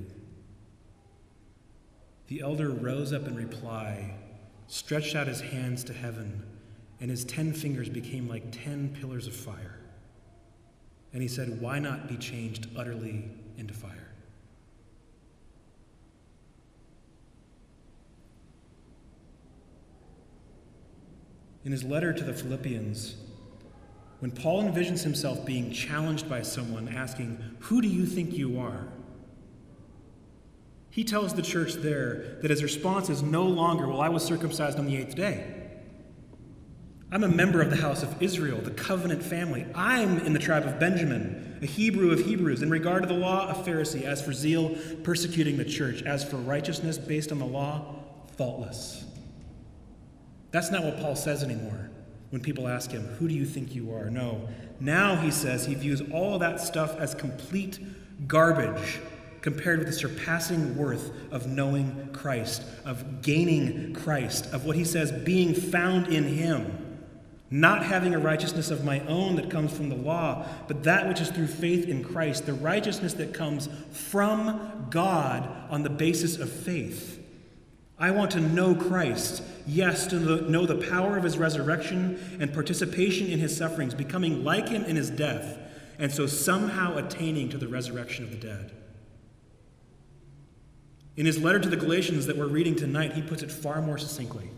The 2.27 2.41
elder 2.41 2.70
rose 2.70 3.13
up 3.13 3.27
in 3.27 3.36
reply, 3.36 4.15
stretched 4.67 5.15
out 5.15 5.27
his 5.27 5.41
hands 5.41 5.84
to 5.86 5.94
heaven, 5.94 6.44
and 7.00 7.10
his 7.10 7.24
ten 7.24 7.53
fingers 7.53 7.89
became 7.89 8.27
like 8.27 8.51
ten 8.51 8.96
pillars 9.00 9.27
of 9.27 9.36
fire. 9.36 9.79
And 11.13 11.22
he 11.22 11.27
said, 11.27 11.62
Why 11.62 11.79
not 11.79 12.08
be 12.08 12.17
changed 12.17 12.67
utterly 12.75 13.29
into 13.58 13.74
fire? 13.74 14.05
in 21.65 21.72
his 21.72 21.84
letter 21.84 22.13
to 22.13 22.24
the 22.24 22.34
Philippians, 22.34 23.15
when 24.20 24.32
Paul 24.32 24.63
envisions 24.63 25.03
himself 25.03 25.46
being 25.46 25.72
challenged 25.72 26.29
by 26.29 26.44
someone 26.44 26.88
asking, 26.88 27.44
Who 27.60 27.82
do 27.82 27.88
you 27.88 28.05
think 28.05 28.34
you 28.34 28.60
are? 28.60 28.88
He 30.96 31.04
tells 31.04 31.34
the 31.34 31.42
church 31.42 31.74
there 31.74 32.38
that 32.42 32.50
his 32.50 32.64
response 32.64 33.10
is 33.10 33.22
no 33.22 33.44
longer, 33.44 33.86
Well, 33.86 34.00
I 34.00 34.08
was 34.08 34.24
circumcised 34.24 34.80
on 34.80 34.86
the 34.86 34.96
eighth 34.96 35.14
day. 35.14 35.46
I'm 37.12 37.25
a 37.25 37.28
member 37.28 37.62
of 37.62 37.70
the 37.70 37.75
house 37.75 38.02
of 38.02 38.24
Israel, 38.24 38.62
the 38.62 38.72
covenant 38.72 39.22
family. 39.22 39.66
I'm 39.75 40.20
in 40.20 40.32
the 40.32 40.40
tribe 40.40 40.64
of 40.64 40.80
Benjamin, 40.80 41.60
a 41.62 41.66
Hebrew 41.66 42.12
of 42.12 42.22
Hebrews. 42.22 42.62
In 42.62 42.70
regard 42.70 43.04
to 43.04 43.10
the 43.10 43.14
law, 43.14 43.50
a 43.50 43.54
Pharisee. 43.56 44.04
As 44.04 44.22
for 44.22 44.32
zeal, 44.32 44.74
persecuting 45.04 45.58
the 45.58 45.66
church. 45.66 46.02
As 46.04 46.24
for 46.24 46.38
righteousness 46.38 46.98
based 46.98 47.34
on 47.34 47.40
the 47.40 47.46
law, 47.46 47.96
faultless. 48.38 49.04
That's 50.52 50.72
not 50.72 50.86
what 50.86 50.98
Paul 51.02 51.18
says 51.18 51.44
anymore 51.44 51.90
when 52.30 52.42
people 52.42 52.70
ask 52.70 52.90
him, 52.90 53.04
Who 53.20 53.28
do 53.28 53.34
you 53.34 53.44
think 53.44 53.75
you 53.75 53.94
are? 53.94 54.10
No. 54.10 54.48
Now 54.80 55.18
he 55.18 55.30
says 55.30 55.66
he 55.66 55.75
views 55.75 56.02
all 56.14 56.40
that 56.40 56.62
stuff 56.62 56.96
as 56.96 57.14
complete 57.14 57.80
garbage 58.28 59.02
compared 59.46 59.78
with 59.78 59.88
the 59.88 59.94
surpassing 59.94 60.75
worth 60.75 61.12
of 61.32 61.46
knowing 61.46 62.10
Christ, 62.12 62.64
of 62.84 63.22
gaining 63.22 63.94
Christ, 63.94 64.52
of 64.52 64.66
what 64.66 64.75
he 64.75 64.84
says 64.84 65.12
being 65.12 65.54
found 65.54 66.08
in 66.08 66.24
him. 66.24 66.98
Not 67.52 67.86
having 67.86 68.16
a 68.16 68.20
righteousness 68.20 68.72
of 68.72 68.84
my 68.84 69.02
own 69.02 69.36
that 69.36 69.52
comes 69.52 69.72
from 69.72 69.90
the 69.90 69.96
law, 69.96 70.48
but 70.68 70.82
that 70.86 71.08
which 71.08 71.22
is 71.22 71.30
through 71.30 71.46
faith 71.46 71.88
in 71.88 72.04
Christ, 72.04 72.48
the 72.48 72.56
righteousness 72.56 73.14
that 73.14 73.36
comes 73.36 73.70
from 73.92 74.88
God 74.90 75.48
on 75.70 75.84
the 75.84 75.92
basis 75.92 76.40
of 76.40 76.52
faith. 76.52 77.24
I 78.00 78.10
want 78.10 78.32
to 78.32 78.40
know 78.40 78.74
Christ, 78.74 79.44
yes, 79.68 80.08
to 80.08 80.20
know 80.50 80.66
the 80.66 80.88
power 80.90 81.18
of 81.18 81.24
his 81.24 81.38
resurrection 81.38 82.38
and 82.40 82.52
participation 82.52 83.28
in 83.28 83.38
his 83.38 83.56
sufferings, 83.56 83.94
becoming 83.94 84.44
like 84.44 84.70
him 84.70 84.84
in 84.86 84.96
his 84.96 85.12
death, 85.12 85.60
and 86.00 86.12
so 86.12 86.25
somehow 86.25 86.98
attaining 86.98 87.50
to 87.50 87.60
the 87.60 87.68
resurrection 87.68 88.24
of 88.24 88.32
the 88.32 88.38
dead. 88.38 88.72
In 91.18 91.26
his 91.26 91.42
letter 91.42 91.60
to 91.60 91.70
the 91.70 91.78
Galatians 91.78 92.26
that 92.26 92.38
we're 92.38 92.48
reading 92.48 92.76
tonight, 92.76 93.14
he 93.14 93.22
puts 93.22 93.42
it 93.42 93.52
far 93.52 93.82
more 93.82 93.98
succinctly. 93.98 94.50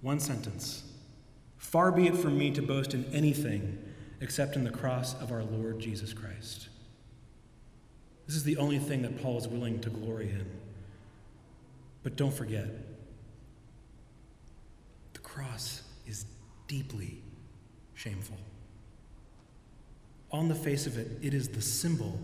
One 0.00 0.20
sentence 0.20 0.82
Far 1.56 1.90
be 1.90 2.06
it 2.06 2.16
from 2.16 2.38
me 2.38 2.50
to 2.52 2.62
boast 2.62 2.94
in 2.94 3.04
anything 3.12 3.78
except 4.20 4.54
in 4.54 4.64
the 4.64 4.70
cross 4.70 5.20
of 5.20 5.32
our 5.32 5.42
Lord 5.42 5.80
Jesus 5.80 6.12
Christ. 6.12 6.68
This 8.26 8.36
is 8.36 8.44
the 8.44 8.56
only 8.58 8.78
thing 8.78 9.02
that 9.02 9.20
Paul 9.20 9.38
is 9.38 9.48
willing 9.48 9.80
to 9.80 9.90
glory 9.90 10.30
in. 10.30 10.46
But 12.02 12.16
don't 12.16 12.32
forget, 12.32 12.68
the 15.14 15.18
cross 15.20 15.82
is 16.06 16.26
deeply 16.68 17.22
shameful. 17.94 18.36
On 20.30 20.48
the 20.48 20.54
face 20.54 20.86
of 20.86 20.98
it, 20.98 21.08
it 21.22 21.34
is 21.34 21.48
the 21.48 21.62
symbol 21.62 22.20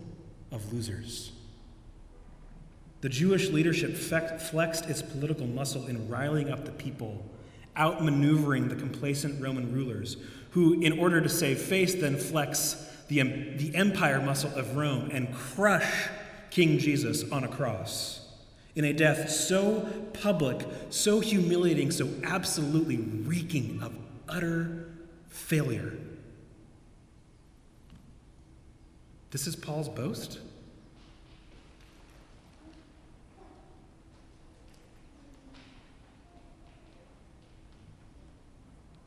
of 0.51 0.71
losers. 0.71 1.31
The 3.01 3.09
Jewish 3.09 3.49
leadership 3.49 3.95
flexed 3.95 4.85
its 4.85 5.01
political 5.01 5.47
muscle 5.47 5.87
in 5.87 6.07
riling 6.07 6.49
up 6.49 6.65
the 6.65 6.71
people, 6.71 7.25
outmaneuvering 7.75 8.69
the 8.69 8.75
complacent 8.75 9.41
Roman 9.41 9.73
rulers, 9.73 10.17
who, 10.51 10.79
in 10.81 10.99
order 10.99 11.19
to 11.19 11.29
save 11.29 11.59
face, 11.59 11.95
then 11.95 12.17
flex 12.17 12.87
the, 13.07 13.21
the 13.57 13.75
empire 13.75 14.21
muscle 14.21 14.53
of 14.55 14.75
Rome 14.77 15.09
and 15.11 15.33
crush 15.33 16.09
King 16.51 16.77
Jesus 16.77 17.29
on 17.31 17.43
a 17.43 17.47
cross 17.47 18.21
in 18.75 18.85
a 18.85 18.93
death 18.93 19.29
so 19.29 19.81
public, 20.13 20.65
so 20.89 21.19
humiliating, 21.19 21.91
so 21.91 22.09
absolutely 22.23 22.97
reeking 22.97 23.81
of 23.81 23.93
utter 24.29 24.89
failure. 25.27 25.97
This 29.31 29.47
is 29.47 29.55
Paul's 29.55 29.89
boast? 29.89 30.39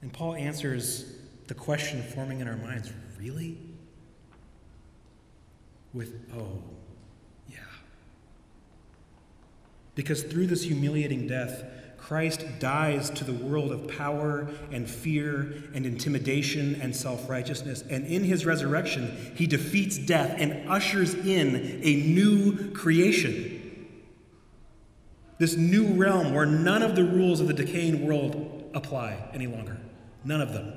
And 0.04 0.12
Paul 0.12 0.34
answers 0.34 1.06
the 1.46 1.54
question 1.54 2.02
forming 2.02 2.40
in 2.40 2.46
our 2.46 2.58
minds 2.58 2.92
really? 3.18 3.56
With, 5.94 6.12
oh, 6.37 6.62
yeah. 7.49 7.56
Because 9.94 10.23
through 10.23 10.49
this 10.49 10.64
humiliating 10.64 11.26
death, 11.26 11.64
Christ 11.96 12.44
dies 12.58 13.08
to 13.12 13.25
the 13.25 13.32
world 13.32 13.73
of 13.73 13.88
power 13.96 14.46
and 14.70 14.87
fear 14.87 15.54
and 15.75 15.87
intimidation 15.87 16.78
and 16.82 16.94
self 16.94 17.30
righteousness. 17.30 17.82
And 17.88 18.06
in 18.06 18.25
his 18.25 18.44
resurrection, 18.44 19.32
he 19.34 19.46
defeats 19.46 19.96
death 19.96 20.37
and 20.38 20.68
ushers 20.68 21.14
in 21.14 21.80
a 21.82 21.94
new 21.94 22.73
creation. 22.73 23.88
This 25.38 25.56
new 25.56 25.94
realm 25.94 26.34
where 26.34 26.44
none 26.44 26.82
of 26.82 26.94
the 26.94 27.04
rules 27.04 27.40
of 27.40 27.46
the 27.46 27.54
decaying 27.54 28.06
world 28.06 28.70
apply 28.75 29.30
any 29.32 29.46
longer. 29.46 29.78
None 30.25 30.40
of 30.40 30.52
them. 30.52 30.73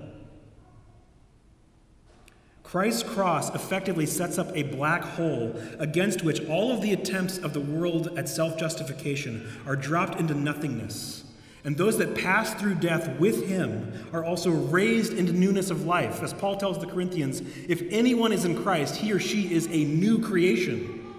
Christ's 2.63 3.03
cross 3.03 3.55
effectively 3.55 4.05
sets 4.05 4.37
up 4.37 4.51
a 4.53 4.63
black 4.63 5.01
hole 5.01 5.55
against 5.79 6.23
which 6.23 6.45
all 6.47 6.73
of 6.73 6.81
the 6.81 6.91
attempts 6.91 7.37
of 7.37 7.53
the 7.53 7.61
world 7.61 8.17
at 8.17 8.27
self 8.27 8.57
justification 8.57 9.49
are 9.65 9.77
dropped 9.77 10.19
into 10.19 10.33
nothingness. 10.33 11.23
And 11.63 11.77
those 11.77 11.97
that 11.97 12.15
pass 12.15 12.53
through 12.53 12.75
death 12.75 13.19
with 13.19 13.47
him 13.47 13.93
are 14.11 14.23
also 14.23 14.51
raised 14.51 15.13
into 15.13 15.31
newness 15.31 15.69
of 15.69 15.85
life. 15.85 16.21
As 16.21 16.33
Paul 16.33 16.57
tells 16.57 16.77
the 16.77 16.87
Corinthians, 16.87 17.41
if 17.69 17.81
anyone 17.89 18.33
is 18.33 18.43
in 18.43 18.61
Christ, 18.61 18.97
he 18.97 19.13
or 19.13 19.19
she 19.19 19.53
is 19.53 19.67
a 19.67 19.85
new 19.85 20.19
creation. 20.19 21.13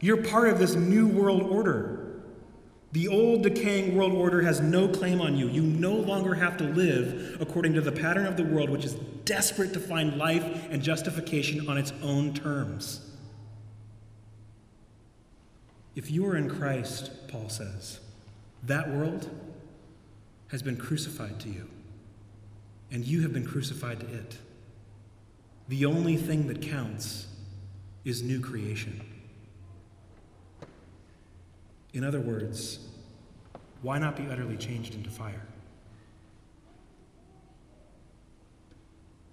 You're 0.00 0.22
part 0.22 0.48
of 0.48 0.58
this 0.60 0.74
new 0.74 1.08
world 1.08 1.42
order. 1.42 2.05
The 2.96 3.08
old 3.08 3.42
decaying 3.42 3.94
world 3.94 4.14
order 4.14 4.40
has 4.40 4.62
no 4.62 4.88
claim 4.88 5.20
on 5.20 5.36
you. 5.36 5.48
You 5.48 5.60
no 5.60 5.92
longer 5.92 6.32
have 6.32 6.56
to 6.56 6.64
live 6.64 7.36
according 7.42 7.74
to 7.74 7.82
the 7.82 7.92
pattern 7.92 8.24
of 8.24 8.38
the 8.38 8.42
world, 8.42 8.70
which 8.70 8.86
is 8.86 8.94
desperate 9.26 9.74
to 9.74 9.80
find 9.80 10.16
life 10.16 10.42
and 10.70 10.82
justification 10.82 11.68
on 11.68 11.76
its 11.76 11.92
own 12.02 12.32
terms. 12.32 13.06
If 15.94 16.10
you 16.10 16.24
are 16.24 16.36
in 16.38 16.48
Christ, 16.48 17.10
Paul 17.28 17.50
says, 17.50 18.00
that 18.62 18.88
world 18.88 19.28
has 20.48 20.62
been 20.62 20.78
crucified 20.78 21.38
to 21.40 21.50
you, 21.50 21.68
and 22.90 23.04
you 23.04 23.20
have 23.20 23.32
been 23.34 23.46
crucified 23.46 24.00
to 24.00 24.06
it. 24.06 24.38
The 25.68 25.84
only 25.84 26.16
thing 26.16 26.46
that 26.46 26.62
counts 26.62 27.26
is 28.06 28.22
new 28.22 28.40
creation. 28.40 29.02
In 31.96 32.04
other 32.04 32.20
words, 32.20 32.78
why 33.80 33.98
not 33.98 34.18
be 34.18 34.26
utterly 34.30 34.58
changed 34.58 34.94
into 34.94 35.08
fire? 35.08 35.46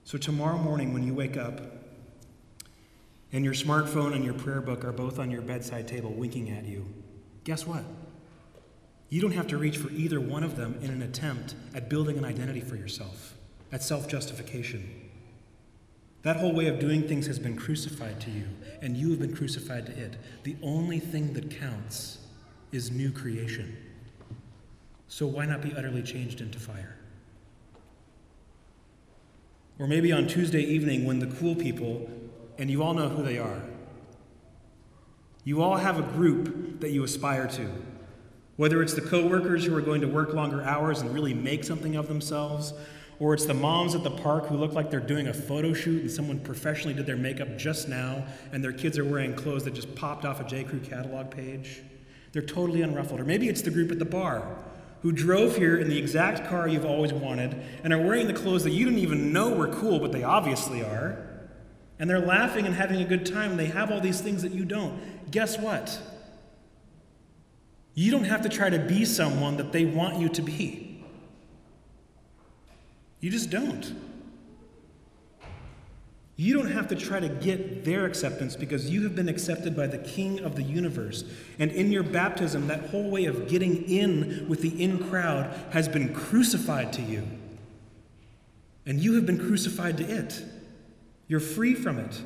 So, 0.05 0.17
tomorrow 0.17 0.58
morning 0.58 0.93
when 0.93 1.03
you 1.03 1.13
wake 1.13 1.36
up 1.36 1.60
and 3.34 3.43
your 3.43 3.53
smartphone 3.53 4.15
and 4.15 4.24
your 4.24 4.34
prayer 4.34 4.62
book 4.62 4.86
are 4.86 4.93
both 4.93 5.20
on 5.20 5.29
your 5.29 5.41
bedside 5.41 5.89
table 5.89 6.13
winking 6.13 6.51
at 6.51 6.63
you, 6.63 6.86
guess 7.43 7.67
what? 7.67 7.84
You 9.10 9.20
don't 9.20 9.34
have 9.34 9.48
to 9.48 9.58
reach 9.58 9.75
for 9.75 9.91
either 9.91 10.22
one 10.22 10.43
of 10.46 10.55
them 10.55 10.79
in 10.82 10.89
an 10.89 11.01
attempt 11.01 11.55
at 11.75 11.89
building 11.89 12.17
an 12.17 12.24
identity 12.24 12.62
for 12.62 12.77
yourself, 12.77 13.34
at 13.74 13.84
self 13.84 14.08
justification. 14.08 15.10
That 16.22 16.38
whole 16.38 16.53
way 16.53 16.67
of 16.67 16.79
doing 16.79 17.10
things 17.10 17.27
has 17.27 17.39
been 17.39 17.58
crucified 17.58 18.22
to 18.22 18.32
you, 18.32 18.46
and 18.82 18.96
you 18.96 19.10
have 19.10 19.20
been 19.20 19.36
crucified 19.36 19.86
to 19.88 19.91
it. 19.91 20.15
The 20.43 20.55
only 20.62 21.00
thing 21.00 21.34
that 21.34 21.51
counts 21.51 22.20
is 22.74 22.92
new 22.92 23.12
creation. 23.12 23.77
So 25.08 25.27
why 25.27 25.46
not 25.46 25.62
be 25.62 25.74
utterly 25.74 26.01
changed 26.01 26.42
into 26.42 26.60
fire? 26.60 26.98
Or 29.80 29.88
maybe 29.88 30.12
on 30.12 30.27
Tuesday 30.27 30.62
evening 30.62 31.06
when 31.06 31.20
the 31.20 31.27
cool 31.27 31.56
people, 31.56 32.10
and 32.58 32.70
you 32.70 32.84
all 32.84 32.94
know 32.94 33.10
who 33.10 33.24
they 33.24 33.38
are, 33.38 33.62
you 35.44 35.62
all 35.62 35.75
have 35.77 36.00
a 36.00 36.01
group 36.01 36.80
that 36.82 36.92
you 36.92 37.03
aspire 37.03 37.48
to. 37.48 37.70
Whether 38.56 38.82
it's 38.82 38.94
the 38.94 39.01
coworkers 39.01 39.65
who 39.65 39.75
are 39.75 39.82
going 39.82 40.01
to 40.01 40.08
work 40.08 40.34
longer 40.34 40.63
hours 40.63 41.01
and 41.01 41.13
really 41.13 41.34
make 41.34 41.63
something 41.63 41.96
of 41.96 42.08
themselves, 42.08 42.74
or 43.20 43.34
it's 43.34 43.46
the 43.46 43.53
moms 43.53 43.96
at 43.96 44.03
the 44.03 44.12
park 44.12 44.48
who 44.48 44.58
look 44.58 44.74
like 44.74 44.89
they're 44.89 45.00
doing 45.00 45.27
a 45.27 45.34
photo 45.34 45.74
shoot 45.74 46.01
and 46.01 46.12
someone 46.12 46.39
professionally 46.39 46.94
did 46.94 47.06
their 47.06 47.18
makeup 47.18 47.58
just 47.58 47.88
now 47.88 48.25
and 48.51 48.63
their 48.63 48.74
kids 48.74 48.98
are 48.98 49.06
wearing 49.06 49.36
clothes 49.36 49.63
that 49.63 49.74
just 49.74 49.94
popped 49.96 50.25
off 50.25 50.39
a 50.39 50.44
J. 50.44 50.63
Crew 50.63 50.80
catalog 50.80 51.30
page. 51.30 51.82
They're 52.34 52.42
totally 52.42 52.82
unruffled. 52.82 53.20
Or 53.20 53.25
maybe 53.25 53.48
it's 53.48 53.62
the 53.62 53.72
group 53.72 53.92
at 53.92 54.00
the 54.00 54.06
bar 54.06 54.46
who 55.02 55.12
drove 55.12 55.56
here 55.56 55.78
in 55.78 55.88
the 55.88 55.98
exact 55.98 56.50
car 56.50 56.68
you've 56.68 56.86
always 56.86 57.13
wanted 57.13 57.56
and 57.84 57.94
are 57.94 58.02
wearing 58.02 58.28
the 58.28 58.34
clothes 58.34 58.63
that 58.63 58.72
you 58.72 58.86
didn't 58.86 59.00
even 59.00 59.32
know 59.32 59.54
were 59.54 59.68
cool, 59.68 60.00
but 60.00 60.12
they 60.12 60.24
obviously 60.24 60.84
are. 60.84 61.30
And 62.00 62.10
they're 62.10 62.20
laughing 62.20 62.66
and 62.66 62.75
having 62.75 63.02
a 63.02 63.06
good 63.06 63.25
time. 63.25 63.56
They 63.56 63.68
have 63.68 63.92
all 63.92 64.02
these 64.02 64.20
things 64.20 64.42
that 64.42 64.52
you 64.52 64.66
don't. 64.66 65.32
Guess 65.32 65.60
what? 65.60 66.02
You 67.94 68.12
don't 68.12 68.24
have 68.24 68.42
to 68.42 68.50
try 68.50 68.70
to 68.70 68.80
be 68.80 69.06
someone 69.06 69.58
that 69.58 69.72
they 69.72 69.86
want 69.86 70.20
you 70.20 70.28
to 70.30 70.42
be. 70.42 71.04
You 73.20 73.30
just 73.30 73.50
don't. 73.50 73.94
You 76.36 76.56
don't 76.56 76.72
have 76.72 76.88
to 76.88 76.96
try 76.96 77.20
to 77.20 77.30
get 77.30 77.86
their 77.86 78.06
acceptance 78.06 78.56
because 78.56 78.90
you 78.90 79.04
have 79.04 79.16
been 79.16 79.30
accepted 79.30 79.75
by 79.75 79.86
the 79.86 80.00
King 80.00 80.40
of 80.40 80.56
the 80.56 80.63
universe. 80.63 81.24
And 81.60 81.72
in 81.72 81.92
your 81.92 82.02
baptism, 82.02 82.68
that 82.68 82.90
whole 82.90 83.12
way 83.12 83.25
of 83.25 83.48
getting 83.48 83.84
in 83.84 84.48
with 84.50 84.62
the 84.62 84.84
in 84.84 85.10
crowd 85.10 85.54
has 85.72 85.88
been 85.88 86.13
crucified 86.13 86.92
to 86.94 87.04
you. 87.04 87.28
And 88.86 89.00
you 89.00 89.13
have 89.13 89.25
been 89.25 89.38
crucified 89.38 89.98
to 89.98 90.04
it. 90.04 90.44
You're 91.28 91.40
free 91.40 91.75
from 91.75 92.00
it. 92.00 92.22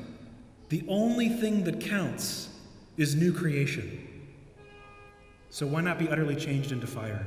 The 0.70 0.84
only 0.88 1.28
thing 1.28 1.64
that 1.64 1.80
counts 1.80 2.48
is 2.96 3.14
new 3.14 3.32
creation. 3.32 4.06
So 5.50 5.66
why 5.66 5.82
not 5.82 5.98
be 5.98 6.08
utterly 6.08 6.36
changed 6.36 6.72
into 6.72 6.86
fire? 6.86 7.26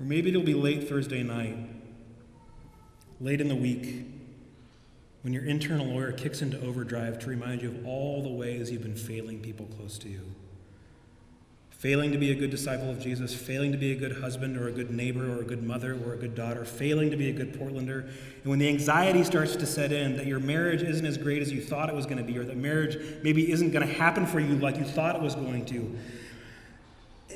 Or 0.00 0.04
maybe 0.04 0.30
it'll 0.30 0.42
be 0.42 0.54
late 0.54 0.88
Thursday 0.88 1.22
night, 1.22 1.56
late 3.20 3.40
in 3.40 3.48
the 3.48 3.56
week, 3.56 4.06
when 5.22 5.32
your 5.32 5.44
internal 5.44 5.86
lawyer 5.86 6.12
kicks 6.12 6.42
into 6.42 6.60
overdrive 6.60 7.18
to 7.20 7.28
remind 7.28 7.62
you 7.62 7.70
of 7.70 7.86
all 7.86 8.22
the 8.22 8.30
ways 8.30 8.70
you've 8.70 8.82
been 8.82 8.94
failing 8.94 9.40
people 9.40 9.66
close 9.66 9.98
to 9.98 10.08
you 10.08 10.20
failing 11.78 12.10
to 12.10 12.18
be 12.18 12.30
a 12.30 12.34
good 12.34 12.50
disciple 12.50 12.90
of 12.90 12.98
Jesus, 12.98 13.34
failing 13.34 13.70
to 13.70 13.78
be 13.78 13.92
a 13.92 13.94
good 13.94 14.20
husband 14.20 14.56
or 14.56 14.66
a 14.66 14.72
good 14.72 14.90
neighbor 14.90 15.30
or 15.30 15.42
a 15.42 15.44
good 15.44 15.62
mother 15.62 15.96
or 16.04 16.14
a 16.14 16.16
good 16.16 16.34
daughter, 16.34 16.64
failing 16.64 17.10
to 17.10 17.16
be 17.16 17.28
a 17.28 17.32
good 17.32 17.52
Portlander. 17.52 18.08
And 18.42 18.46
when 18.46 18.58
the 18.58 18.68
anxiety 18.68 19.22
starts 19.22 19.56
to 19.56 19.66
set 19.66 19.92
in 19.92 20.16
that 20.16 20.26
your 20.26 20.40
marriage 20.40 20.82
isn't 20.82 21.04
as 21.04 21.18
great 21.18 21.42
as 21.42 21.52
you 21.52 21.60
thought 21.60 21.90
it 21.90 21.94
was 21.94 22.06
going 22.06 22.18
to 22.18 22.24
be, 22.24 22.38
or 22.38 22.44
that 22.44 22.56
marriage 22.56 22.98
maybe 23.22 23.52
isn't 23.52 23.72
going 23.72 23.86
to 23.86 23.92
happen 23.92 24.26
for 24.26 24.40
you 24.40 24.56
like 24.56 24.78
you 24.78 24.84
thought 24.84 25.16
it 25.16 25.22
was 25.22 25.34
going 25.34 25.66
to, 25.66 25.96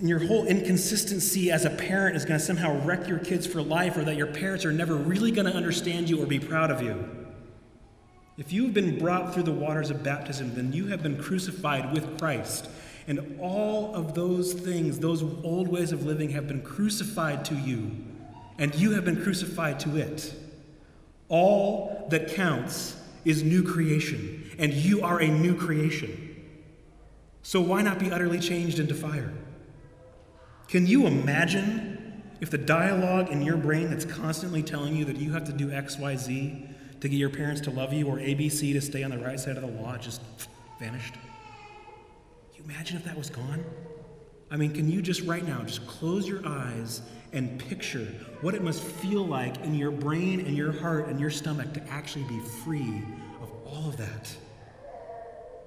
and 0.00 0.08
your 0.08 0.18
whole 0.26 0.46
inconsistency 0.46 1.52
as 1.52 1.66
a 1.66 1.70
parent 1.70 2.16
is 2.16 2.24
going 2.24 2.40
to 2.40 2.44
somehow 2.44 2.82
wreck 2.84 3.06
your 3.06 3.18
kids 3.18 3.46
for 3.46 3.60
life, 3.62 3.96
or 3.98 4.04
that 4.04 4.16
your 4.16 4.26
parents 4.26 4.64
are 4.64 4.72
never 4.72 4.94
really 4.94 5.30
going 5.30 5.46
to 5.46 5.54
understand 5.54 6.08
you 6.08 6.22
or 6.22 6.26
be 6.26 6.40
proud 6.40 6.70
of 6.70 6.82
you. 6.82 7.08
If 8.38 8.50
you 8.50 8.64
have 8.64 8.72
been 8.72 8.98
brought 8.98 9.34
through 9.34 9.42
the 9.42 9.52
waters 9.52 9.90
of 9.90 10.02
baptism, 10.02 10.54
then 10.54 10.72
you 10.72 10.86
have 10.86 11.02
been 11.02 11.22
crucified 11.22 11.92
with 11.92 12.18
Christ. 12.18 12.70
And 13.06 13.38
all 13.40 13.94
of 13.94 14.14
those 14.14 14.54
things, 14.54 14.98
those 14.98 15.22
old 15.22 15.68
ways 15.68 15.92
of 15.92 16.06
living, 16.06 16.30
have 16.30 16.48
been 16.48 16.62
crucified 16.62 17.44
to 17.46 17.54
you, 17.54 17.90
and 18.58 18.74
you 18.74 18.92
have 18.92 19.04
been 19.04 19.22
crucified 19.22 19.78
to 19.80 19.98
it. 19.98 20.34
All 21.28 22.06
that 22.08 22.28
counts 22.28 22.96
is 23.26 23.42
new 23.42 23.62
creation, 23.62 24.50
and 24.58 24.72
you 24.72 25.02
are 25.02 25.20
a 25.20 25.28
new 25.28 25.54
creation. 25.54 26.26
So 27.42 27.60
why 27.60 27.82
not 27.82 27.98
be 27.98 28.10
utterly 28.10 28.38
changed 28.38 28.78
into 28.78 28.94
fire? 28.94 29.34
Can 30.70 30.86
you 30.86 31.08
imagine 31.08 32.22
if 32.40 32.48
the 32.48 32.58
dialogue 32.58 33.28
in 33.30 33.42
your 33.42 33.56
brain 33.56 33.90
that's 33.90 34.04
constantly 34.04 34.62
telling 34.62 34.94
you 34.94 35.04
that 35.06 35.16
you 35.16 35.32
have 35.32 35.44
to 35.46 35.52
do 35.52 35.72
X, 35.72 35.98
Y, 35.98 36.14
Z 36.14 36.64
to 37.00 37.08
get 37.08 37.16
your 37.16 37.28
parents 37.28 37.60
to 37.62 37.70
love 37.70 37.92
you, 37.92 38.06
or 38.06 38.18
ABC 38.18 38.72
to 38.74 38.80
stay 38.80 39.02
on 39.02 39.10
the 39.10 39.18
right 39.18 39.40
side 39.40 39.56
of 39.56 39.62
the 39.62 39.82
law, 39.82 39.96
just 39.96 40.22
vanished? 40.78 41.14
Can 41.14 41.22
you 42.58 42.64
imagine 42.64 42.96
if 42.96 43.04
that 43.04 43.18
was 43.18 43.30
gone? 43.30 43.64
I 44.48 44.56
mean, 44.56 44.72
can 44.72 44.88
you 44.88 45.02
just 45.02 45.22
right 45.22 45.44
now 45.44 45.60
just 45.62 45.84
close 45.88 46.28
your 46.28 46.46
eyes 46.46 47.02
and 47.32 47.58
picture 47.58 48.06
what 48.40 48.54
it 48.54 48.62
must 48.62 48.80
feel 48.82 49.26
like 49.26 49.56
in 49.64 49.74
your 49.74 49.90
brain 49.90 50.38
and 50.40 50.56
your 50.56 50.72
heart 50.72 51.08
and 51.08 51.18
your 51.18 51.30
stomach 51.30 51.72
to 51.74 51.82
actually 51.88 52.24
be 52.24 52.38
free 52.64 53.02
of 53.42 53.50
all 53.66 53.88
of 53.88 53.96
that? 53.96 54.32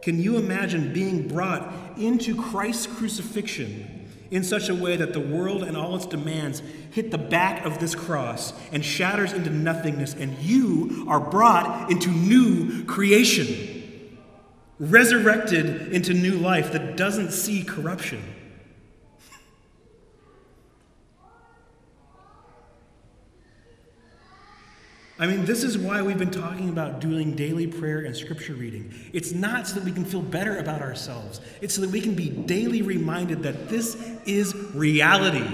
Can 0.01 0.21
you 0.21 0.37
imagine 0.37 0.93
being 0.93 1.27
brought 1.27 1.73
into 1.97 2.41
Christ's 2.41 2.87
crucifixion 2.87 4.02
in 4.33 4.43
such 4.43 4.67
a 4.67 4.75
way 4.75 4.97
that 4.97 5.13
the 5.13 5.19
world 5.19 5.63
and 5.63 5.77
all 5.77 5.95
its 5.95 6.05
demands 6.05 6.61
hit 6.91 7.11
the 7.11 7.17
back 7.17 7.65
of 7.65 7.79
this 7.79 7.95
cross 7.95 8.53
and 8.71 8.83
shatters 8.83 9.31
into 9.31 9.49
nothingness, 9.49 10.13
and 10.15 10.37
you 10.39 11.05
are 11.07 11.19
brought 11.19 11.89
into 11.91 12.09
new 12.09 12.83
creation? 12.85 13.73
resurrected 14.79 15.93
into 15.93 16.13
new 16.13 16.35
life 16.35 16.71
that 16.73 16.97
doesn't 16.97 17.31
see 17.31 17.63
corruption. 17.63 18.21
I 25.19 25.27
mean, 25.27 25.45
this 25.45 25.63
is 25.63 25.77
why 25.77 26.01
we've 26.01 26.17
been 26.17 26.31
talking 26.31 26.69
about 26.69 26.99
doing 26.99 27.35
daily 27.35 27.67
prayer 27.67 27.99
and 27.99 28.15
scripture 28.15 28.53
reading. 28.53 28.93
It's 29.13 29.31
not 29.31 29.67
so 29.67 29.75
that 29.75 29.83
we 29.83 29.91
can 29.91 30.05
feel 30.05 30.21
better 30.23 30.57
about 30.57 30.81
ourselves, 30.81 31.39
it's 31.61 31.75
so 31.75 31.81
that 31.81 31.91
we 31.91 32.01
can 32.01 32.15
be 32.15 32.29
daily 32.29 32.81
reminded 32.81 33.43
that 33.43 33.69
this 33.69 33.95
is 34.25 34.55
reality 34.73 35.47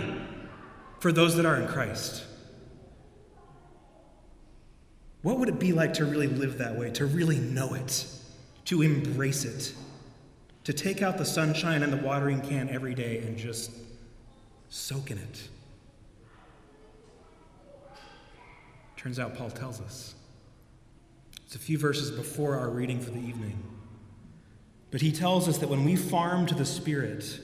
for 0.99 1.11
those 1.11 1.35
that 1.35 1.45
are 1.45 1.57
in 1.57 1.67
Christ. 1.67 2.23
What 5.21 5.37
would 5.39 5.49
it 5.49 5.59
be 5.59 5.73
like 5.73 5.95
to 5.95 6.05
really 6.05 6.27
live 6.27 6.59
that 6.59 6.77
way, 6.77 6.91
to 6.91 7.05
really 7.05 7.39
know 7.39 7.73
it? 7.73 8.05
to 8.69 8.83
embrace 8.83 9.45
it, 9.45 9.73
to 10.63 10.71
take 10.71 11.01
out 11.01 11.17
the 11.17 11.25
sunshine 11.25 11.81
and 11.81 11.91
the 11.91 11.97
watering 11.97 12.39
can 12.39 12.69
every 12.69 12.93
day 12.93 13.17
and 13.17 13.35
just 13.35 13.71
soak 14.69 15.09
in 15.09 15.17
it. 15.17 15.49
Turns 18.99 19.17
out 19.17 19.37
Paul 19.37 19.49
tells 19.49 19.79
us. 19.79 20.13
It's 21.45 21.55
a 21.55 21.59
few 21.59 21.77
verses 21.77 22.11
before 22.11 22.57
our 22.57 22.69
reading 22.69 22.99
for 22.99 23.11
the 23.11 23.19
evening. 23.19 23.63
But 24.91 24.99
he 24.99 25.13
tells 25.13 25.47
us 25.47 25.57
that 25.59 25.69
when 25.69 25.85
we 25.85 25.95
farm 25.95 26.45
to 26.47 26.53
the 26.53 26.65
Spirit, 26.65 27.39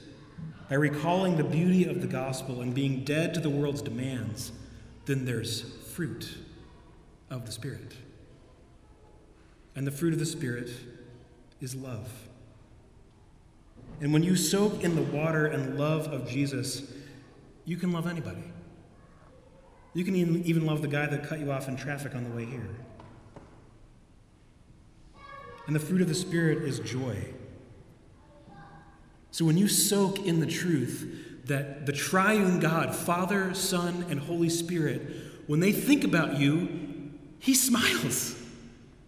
by 0.70 0.76
recalling 0.76 1.38
the 1.38 1.46
beauty 1.46 1.86
of 1.86 2.02
the 2.02 2.08
gospel 2.08 2.60
and 2.60 2.76
being 2.76 3.06
dead 3.06 3.34
to 3.36 3.39
the 3.39 3.50
world's 3.50 3.82
demands, 3.82 4.52
then 5.06 5.24
there's 5.24 5.62
fruit 5.94 6.38
of 7.30 7.46
the 7.46 7.54
Spirit. 7.54 7.94
And 9.78 9.88
the 9.88 9.91
fruit 9.91 10.12
of 10.12 10.20
the 10.20 10.26
Spirit 10.26 10.72
is 11.62 11.74
love. 11.74 12.12
And 14.02 14.12
when 14.12 14.24
you 14.24 14.36
soak 14.36 14.84
in 14.84 14.98
the 14.98 15.04
water 15.04 15.46
and 15.46 15.80
love 15.80 16.08
of 16.08 16.28
Jesus, 16.28 16.91
you 17.63 17.78
can 17.78 17.94
love 17.94 18.08
anybody. 18.08 18.44
You 19.95 20.03
can 20.03 20.15
even 20.15 20.65
love 20.65 20.81
the 20.81 20.89
guy 20.89 21.08
that 21.08 21.23
cut 21.23 21.39
you 21.39 21.51
off 21.53 21.69
in 21.69 21.77
traffic 21.77 22.13
on 22.13 22.25
the 22.25 22.29
way 22.29 22.45
here. 22.45 22.67
And 25.67 25.75
the 25.75 25.79
fruit 25.79 26.01
of 26.01 26.10
the 26.10 26.13
Spirit 26.13 26.63
is 26.63 26.79
joy. 26.79 27.34
So 29.31 29.45
when 29.45 29.58
you 29.58 29.69
soak 29.69 30.19
in 30.19 30.41
the 30.41 30.45
truth, 30.45 31.43
that 31.45 31.86
the 31.86 31.93
triune 31.93 32.60
God, 32.60 32.93
Father, 32.93 33.53
Son, 33.53 34.05
and 34.10 34.19
Holy 34.19 34.49
Spirit, 34.49 35.01
when 35.47 35.62
they 35.62 35.71
think 35.71 36.03
about 36.03 36.39
you, 36.39 37.13
He 37.39 37.53
smiles. 37.53 38.36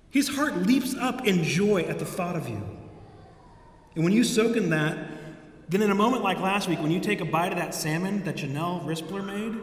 His 0.10 0.30
heart 0.30 0.56
leaps 0.56 0.96
up 0.96 1.28
in 1.28 1.44
joy 1.44 1.82
at 1.82 2.00
the 2.00 2.06
thought 2.06 2.38
of 2.38 2.48
you. 2.48 2.64
And 3.96 4.06
when 4.06 4.14
you 4.14 4.24
soak 4.24 4.56
in 4.56 4.70
that, 4.70 4.98
then 5.68 5.82
in 5.82 5.92
a 5.92 5.96
moment 5.96 6.24
like 6.24 6.40
last 6.40 6.70
week, 6.70 6.80
when 6.80 6.92
you 6.92 7.02
take 7.02 7.20
a 7.20 7.26
bite 7.26 7.52
of 7.52 7.58
that 7.58 7.76
salmon 7.76 8.24
that 8.24 8.38
Janelle 8.38 8.86
Rispler 8.86 9.26
made, 9.26 9.62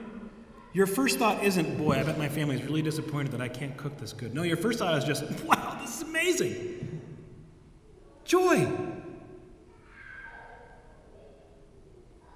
your 0.75 0.87
first 0.89 1.21
thought 1.21 1.43
isn't, 1.45 1.79
boy, 1.79 1.93
I 1.93 2.03
bet 2.03 2.19
my 2.19 2.29
family's 2.29 2.63
really 2.65 2.83
disappointed 2.83 3.31
that 3.33 3.41
I 3.41 3.49
can't 3.49 3.77
cook 3.77 3.97
this 3.97 4.13
good. 4.13 4.35
No, 4.35 4.43
your 4.43 4.57
first 4.57 4.81
thought 4.81 4.99
is 4.99 5.05
just, 5.05 5.23
wow, 5.45 5.79
this 5.81 5.97
is 5.97 6.03
amazing. 6.03 7.01
Joy. 8.25 8.67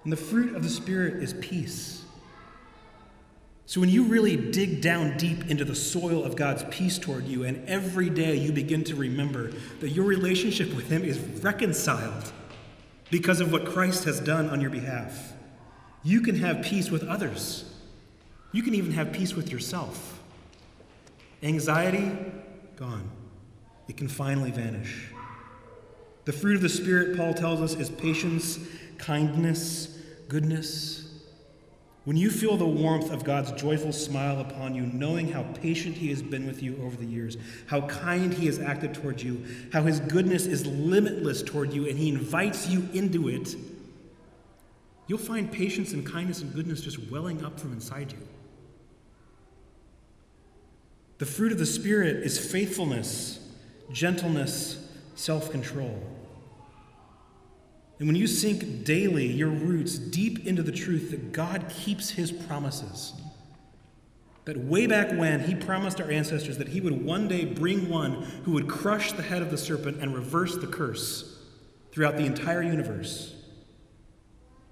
And 0.05 0.12
the 0.12 0.16
fruit 0.16 0.55
of 0.55 0.62
the 0.62 0.68
Spirit 0.68 1.20
is 1.20 1.35
peace. 1.35 2.05
So 3.66 3.81
when 3.81 3.90
you 3.90 4.05
really 4.05 4.37
dig 4.37 4.81
down 4.81 5.16
deep 5.16 5.51
into 5.51 5.64
the 5.64 5.74
soil 5.74 6.24
of 6.24 6.37
God's 6.37 6.64
peace 6.70 6.96
toward 6.96 7.27
you, 7.27 7.42
and 7.42 7.68
every 7.68 8.09
day 8.09 8.37
you 8.37 8.53
begin 8.53 8.85
to 8.85 8.94
remember 8.94 9.51
that 9.81 9.90
your 9.90 10.05
relationship 10.05 10.74
with 10.74 10.88
Him 10.88 11.05
is 11.05 11.18
reconciled 11.18 12.33
because 13.11 13.40
of 13.40 13.51
what 13.51 13.66
Christ 13.66 14.05
has 14.05 14.20
done 14.20 14.48
on 14.48 14.61
your 14.61 14.70
behalf, 14.70 15.33
you 16.05 16.20
can 16.20 16.37
have 16.37 16.62
peace 16.62 16.88
with 16.88 17.03
others. 17.03 17.64
You 18.53 18.63
can 18.63 18.75
even 18.75 18.93
have 18.93 19.13
peace 19.13 19.35
with 19.35 19.51
yourself. 19.51 20.21
Anxiety, 21.43 22.11
gone. 22.77 23.11
It 23.89 23.97
can 23.97 24.09
finally 24.09 24.51
vanish. 24.51 25.11
The 26.25 26.33
fruit 26.33 26.57
of 26.57 26.63
the 26.63 26.69
Spirit, 26.69 27.17
Paul 27.17 27.35
tells 27.35 27.61
us, 27.61 27.75
is 27.75 27.91
patience, 27.91 28.59
kindness, 28.99 29.99
goodness. 30.29 31.09
When 32.05 32.17
you 32.17 32.31
feel 32.31 32.57
the 32.57 32.67
warmth 32.67 33.13
of 33.13 33.25
God's 33.25 33.53
joyful 33.53 33.93
smile 33.93 34.41
upon 34.41 34.75
you, 34.75 34.87
knowing 34.87 35.31
how 35.31 35.43
patient 35.43 35.95
He 35.97 36.09
has 36.09 36.23
been 36.23 36.47
with 36.47 36.63
you 36.63 36.79
over 36.83 36.97
the 36.97 37.05
years, 37.05 37.37
how 37.67 37.83
kind 37.83 38.33
He 38.33 38.47
has 38.47 38.59
acted 38.59 38.95
towards 38.95 39.23
you, 39.23 39.45
how 39.73 39.83
His 39.83 40.01
goodness 40.01 40.47
is 40.47 40.67
limitless 40.67 41.43
toward 41.43 41.73
you, 41.73 41.87
and 41.87 41.99
He 41.99 42.09
invites 42.09 42.67
you 42.67 42.89
into 42.95 43.29
it, 43.29 43.55
you'll 45.09 45.18
find 45.18 45.51
patience 45.51 45.92
and 45.92 46.07
kindness 46.07 46.42
and 46.42 46.55
goodness 46.55 46.81
just 46.81 47.11
welling 47.11 47.44
up 47.44 47.59
from 47.59 47.73
inside 47.73 48.12
you. 48.12 48.18
The 51.18 51.27
fruit 51.27 51.51
of 51.51 51.59
the 51.59 51.66
Spirit 51.66 52.18
is 52.18 52.38
faithfulness, 52.38 53.40
gentleness, 53.90 54.88
self 55.16 55.51
control. 55.51 56.01
And 57.99 58.07
when 58.07 58.14
you 58.14 58.29
sink 58.29 58.85
daily 58.85 59.27
your 59.27 59.49
roots 59.49 59.99
deep 59.99 60.47
into 60.47 60.62
the 60.62 60.71
truth 60.71 61.11
that 61.11 61.33
God 61.33 61.68
keeps 61.68 62.11
his 62.11 62.31
promises, 62.31 63.14
that 64.44 64.57
way 64.57 64.87
back 64.87 65.11
when 65.11 65.40
he 65.40 65.55
promised 65.55 66.01
our 66.01 66.11
ancestors 66.11 66.57
that 66.59 66.68
he 66.68 66.81
would 66.81 67.05
one 67.05 67.29
day 67.29 67.44
bring 67.44 67.88
one 67.88 68.23
who 68.44 68.53
would 68.53 68.68
crush 68.68 69.12
the 69.12 69.23
head 69.23 69.42
of 69.42 69.51
the 69.51 69.59
serpent 69.59 69.99
and 70.01 70.14
reverse 70.14 70.57
the 70.57 70.66
curse 70.66 71.38
throughout 71.92 72.16
the 72.16 72.25
entire 72.25 72.62
universe, 72.62 73.35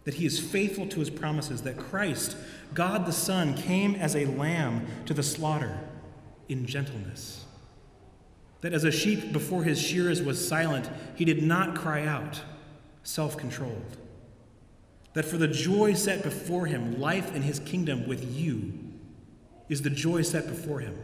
that 0.06 0.14
he 0.14 0.24
is 0.24 0.38
faithful 0.38 0.86
to 0.86 1.00
his 1.00 1.10
promises, 1.10 1.62
that 1.62 1.76
Christ, 1.76 2.36
God 2.72 3.06
the 3.06 3.12
Son, 3.12 3.54
came 3.54 3.96
as 3.96 4.14
a 4.14 4.24
lamb 4.24 4.86
to 5.04 5.12
the 5.12 5.22
slaughter 5.22 5.80
in 6.48 6.64
gentleness. 6.64 7.44
That 8.60 8.72
as 8.72 8.84
a 8.84 8.92
sheep 8.92 9.32
before 9.32 9.64
his 9.64 9.82
shearers 9.82 10.22
was 10.22 10.46
silent, 10.46 10.88
he 11.16 11.24
did 11.24 11.42
not 11.42 11.74
cry 11.74 12.06
out 12.06 12.40
self 13.02 13.36
controlled. 13.36 13.96
That 15.14 15.24
for 15.24 15.38
the 15.38 15.48
joy 15.48 15.94
set 15.94 16.22
before 16.22 16.66
him, 16.66 17.00
life 17.00 17.34
in 17.34 17.42
his 17.42 17.58
kingdom 17.58 18.06
with 18.06 18.24
you 18.32 18.74
is 19.68 19.82
the 19.82 19.90
joy 19.90 20.22
set 20.22 20.46
before 20.46 20.78
him. 20.78 20.96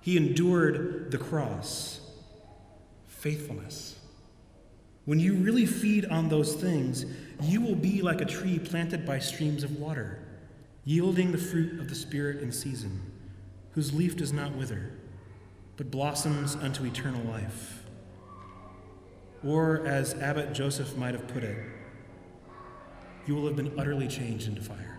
He 0.00 0.16
endured 0.16 1.10
the 1.10 1.18
cross, 1.18 2.00
faithfulness. 3.06 3.95
When 5.06 5.20
you 5.20 5.34
really 5.34 5.66
feed 5.66 6.04
on 6.06 6.28
those 6.28 6.54
things, 6.54 7.06
you 7.40 7.60
will 7.60 7.76
be 7.76 8.02
like 8.02 8.20
a 8.20 8.24
tree 8.24 8.58
planted 8.58 9.06
by 9.06 9.20
streams 9.20 9.62
of 9.62 9.78
water, 9.78 10.18
yielding 10.84 11.30
the 11.30 11.38
fruit 11.38 11.78
of 11.80 11.88
the 11.88 11.94
Spirit 11.94 12.42
in 12.42 12.50
season, 12.50 13.00
whose 13.70 13.94
leaf 13.94 14.16
does 14.16 14.32
not 14.32 14.56
wither, 14.56 14.90
but 15.76 15.92
blossoms 15.92 16.56
unto 16.56 16.84
eternal 16.84 17.22
life. 17.22 17.84
Or, 19.44 19.86
as 19.86 20.14
Abbot 20.14 20.52
Joseph 20.52 20.96
might 20.96 21.14
have 21.14 21.28
put 21.28 21.44
it, 21.44 21.56
you 23.26 23.36
will 23.36 23.46
have 23.46 23.56
been 23.56 23.78
utterly 23.78 24.08
changed 24.08 24.48
into 24.48 24.60
fire. 24.60 24.95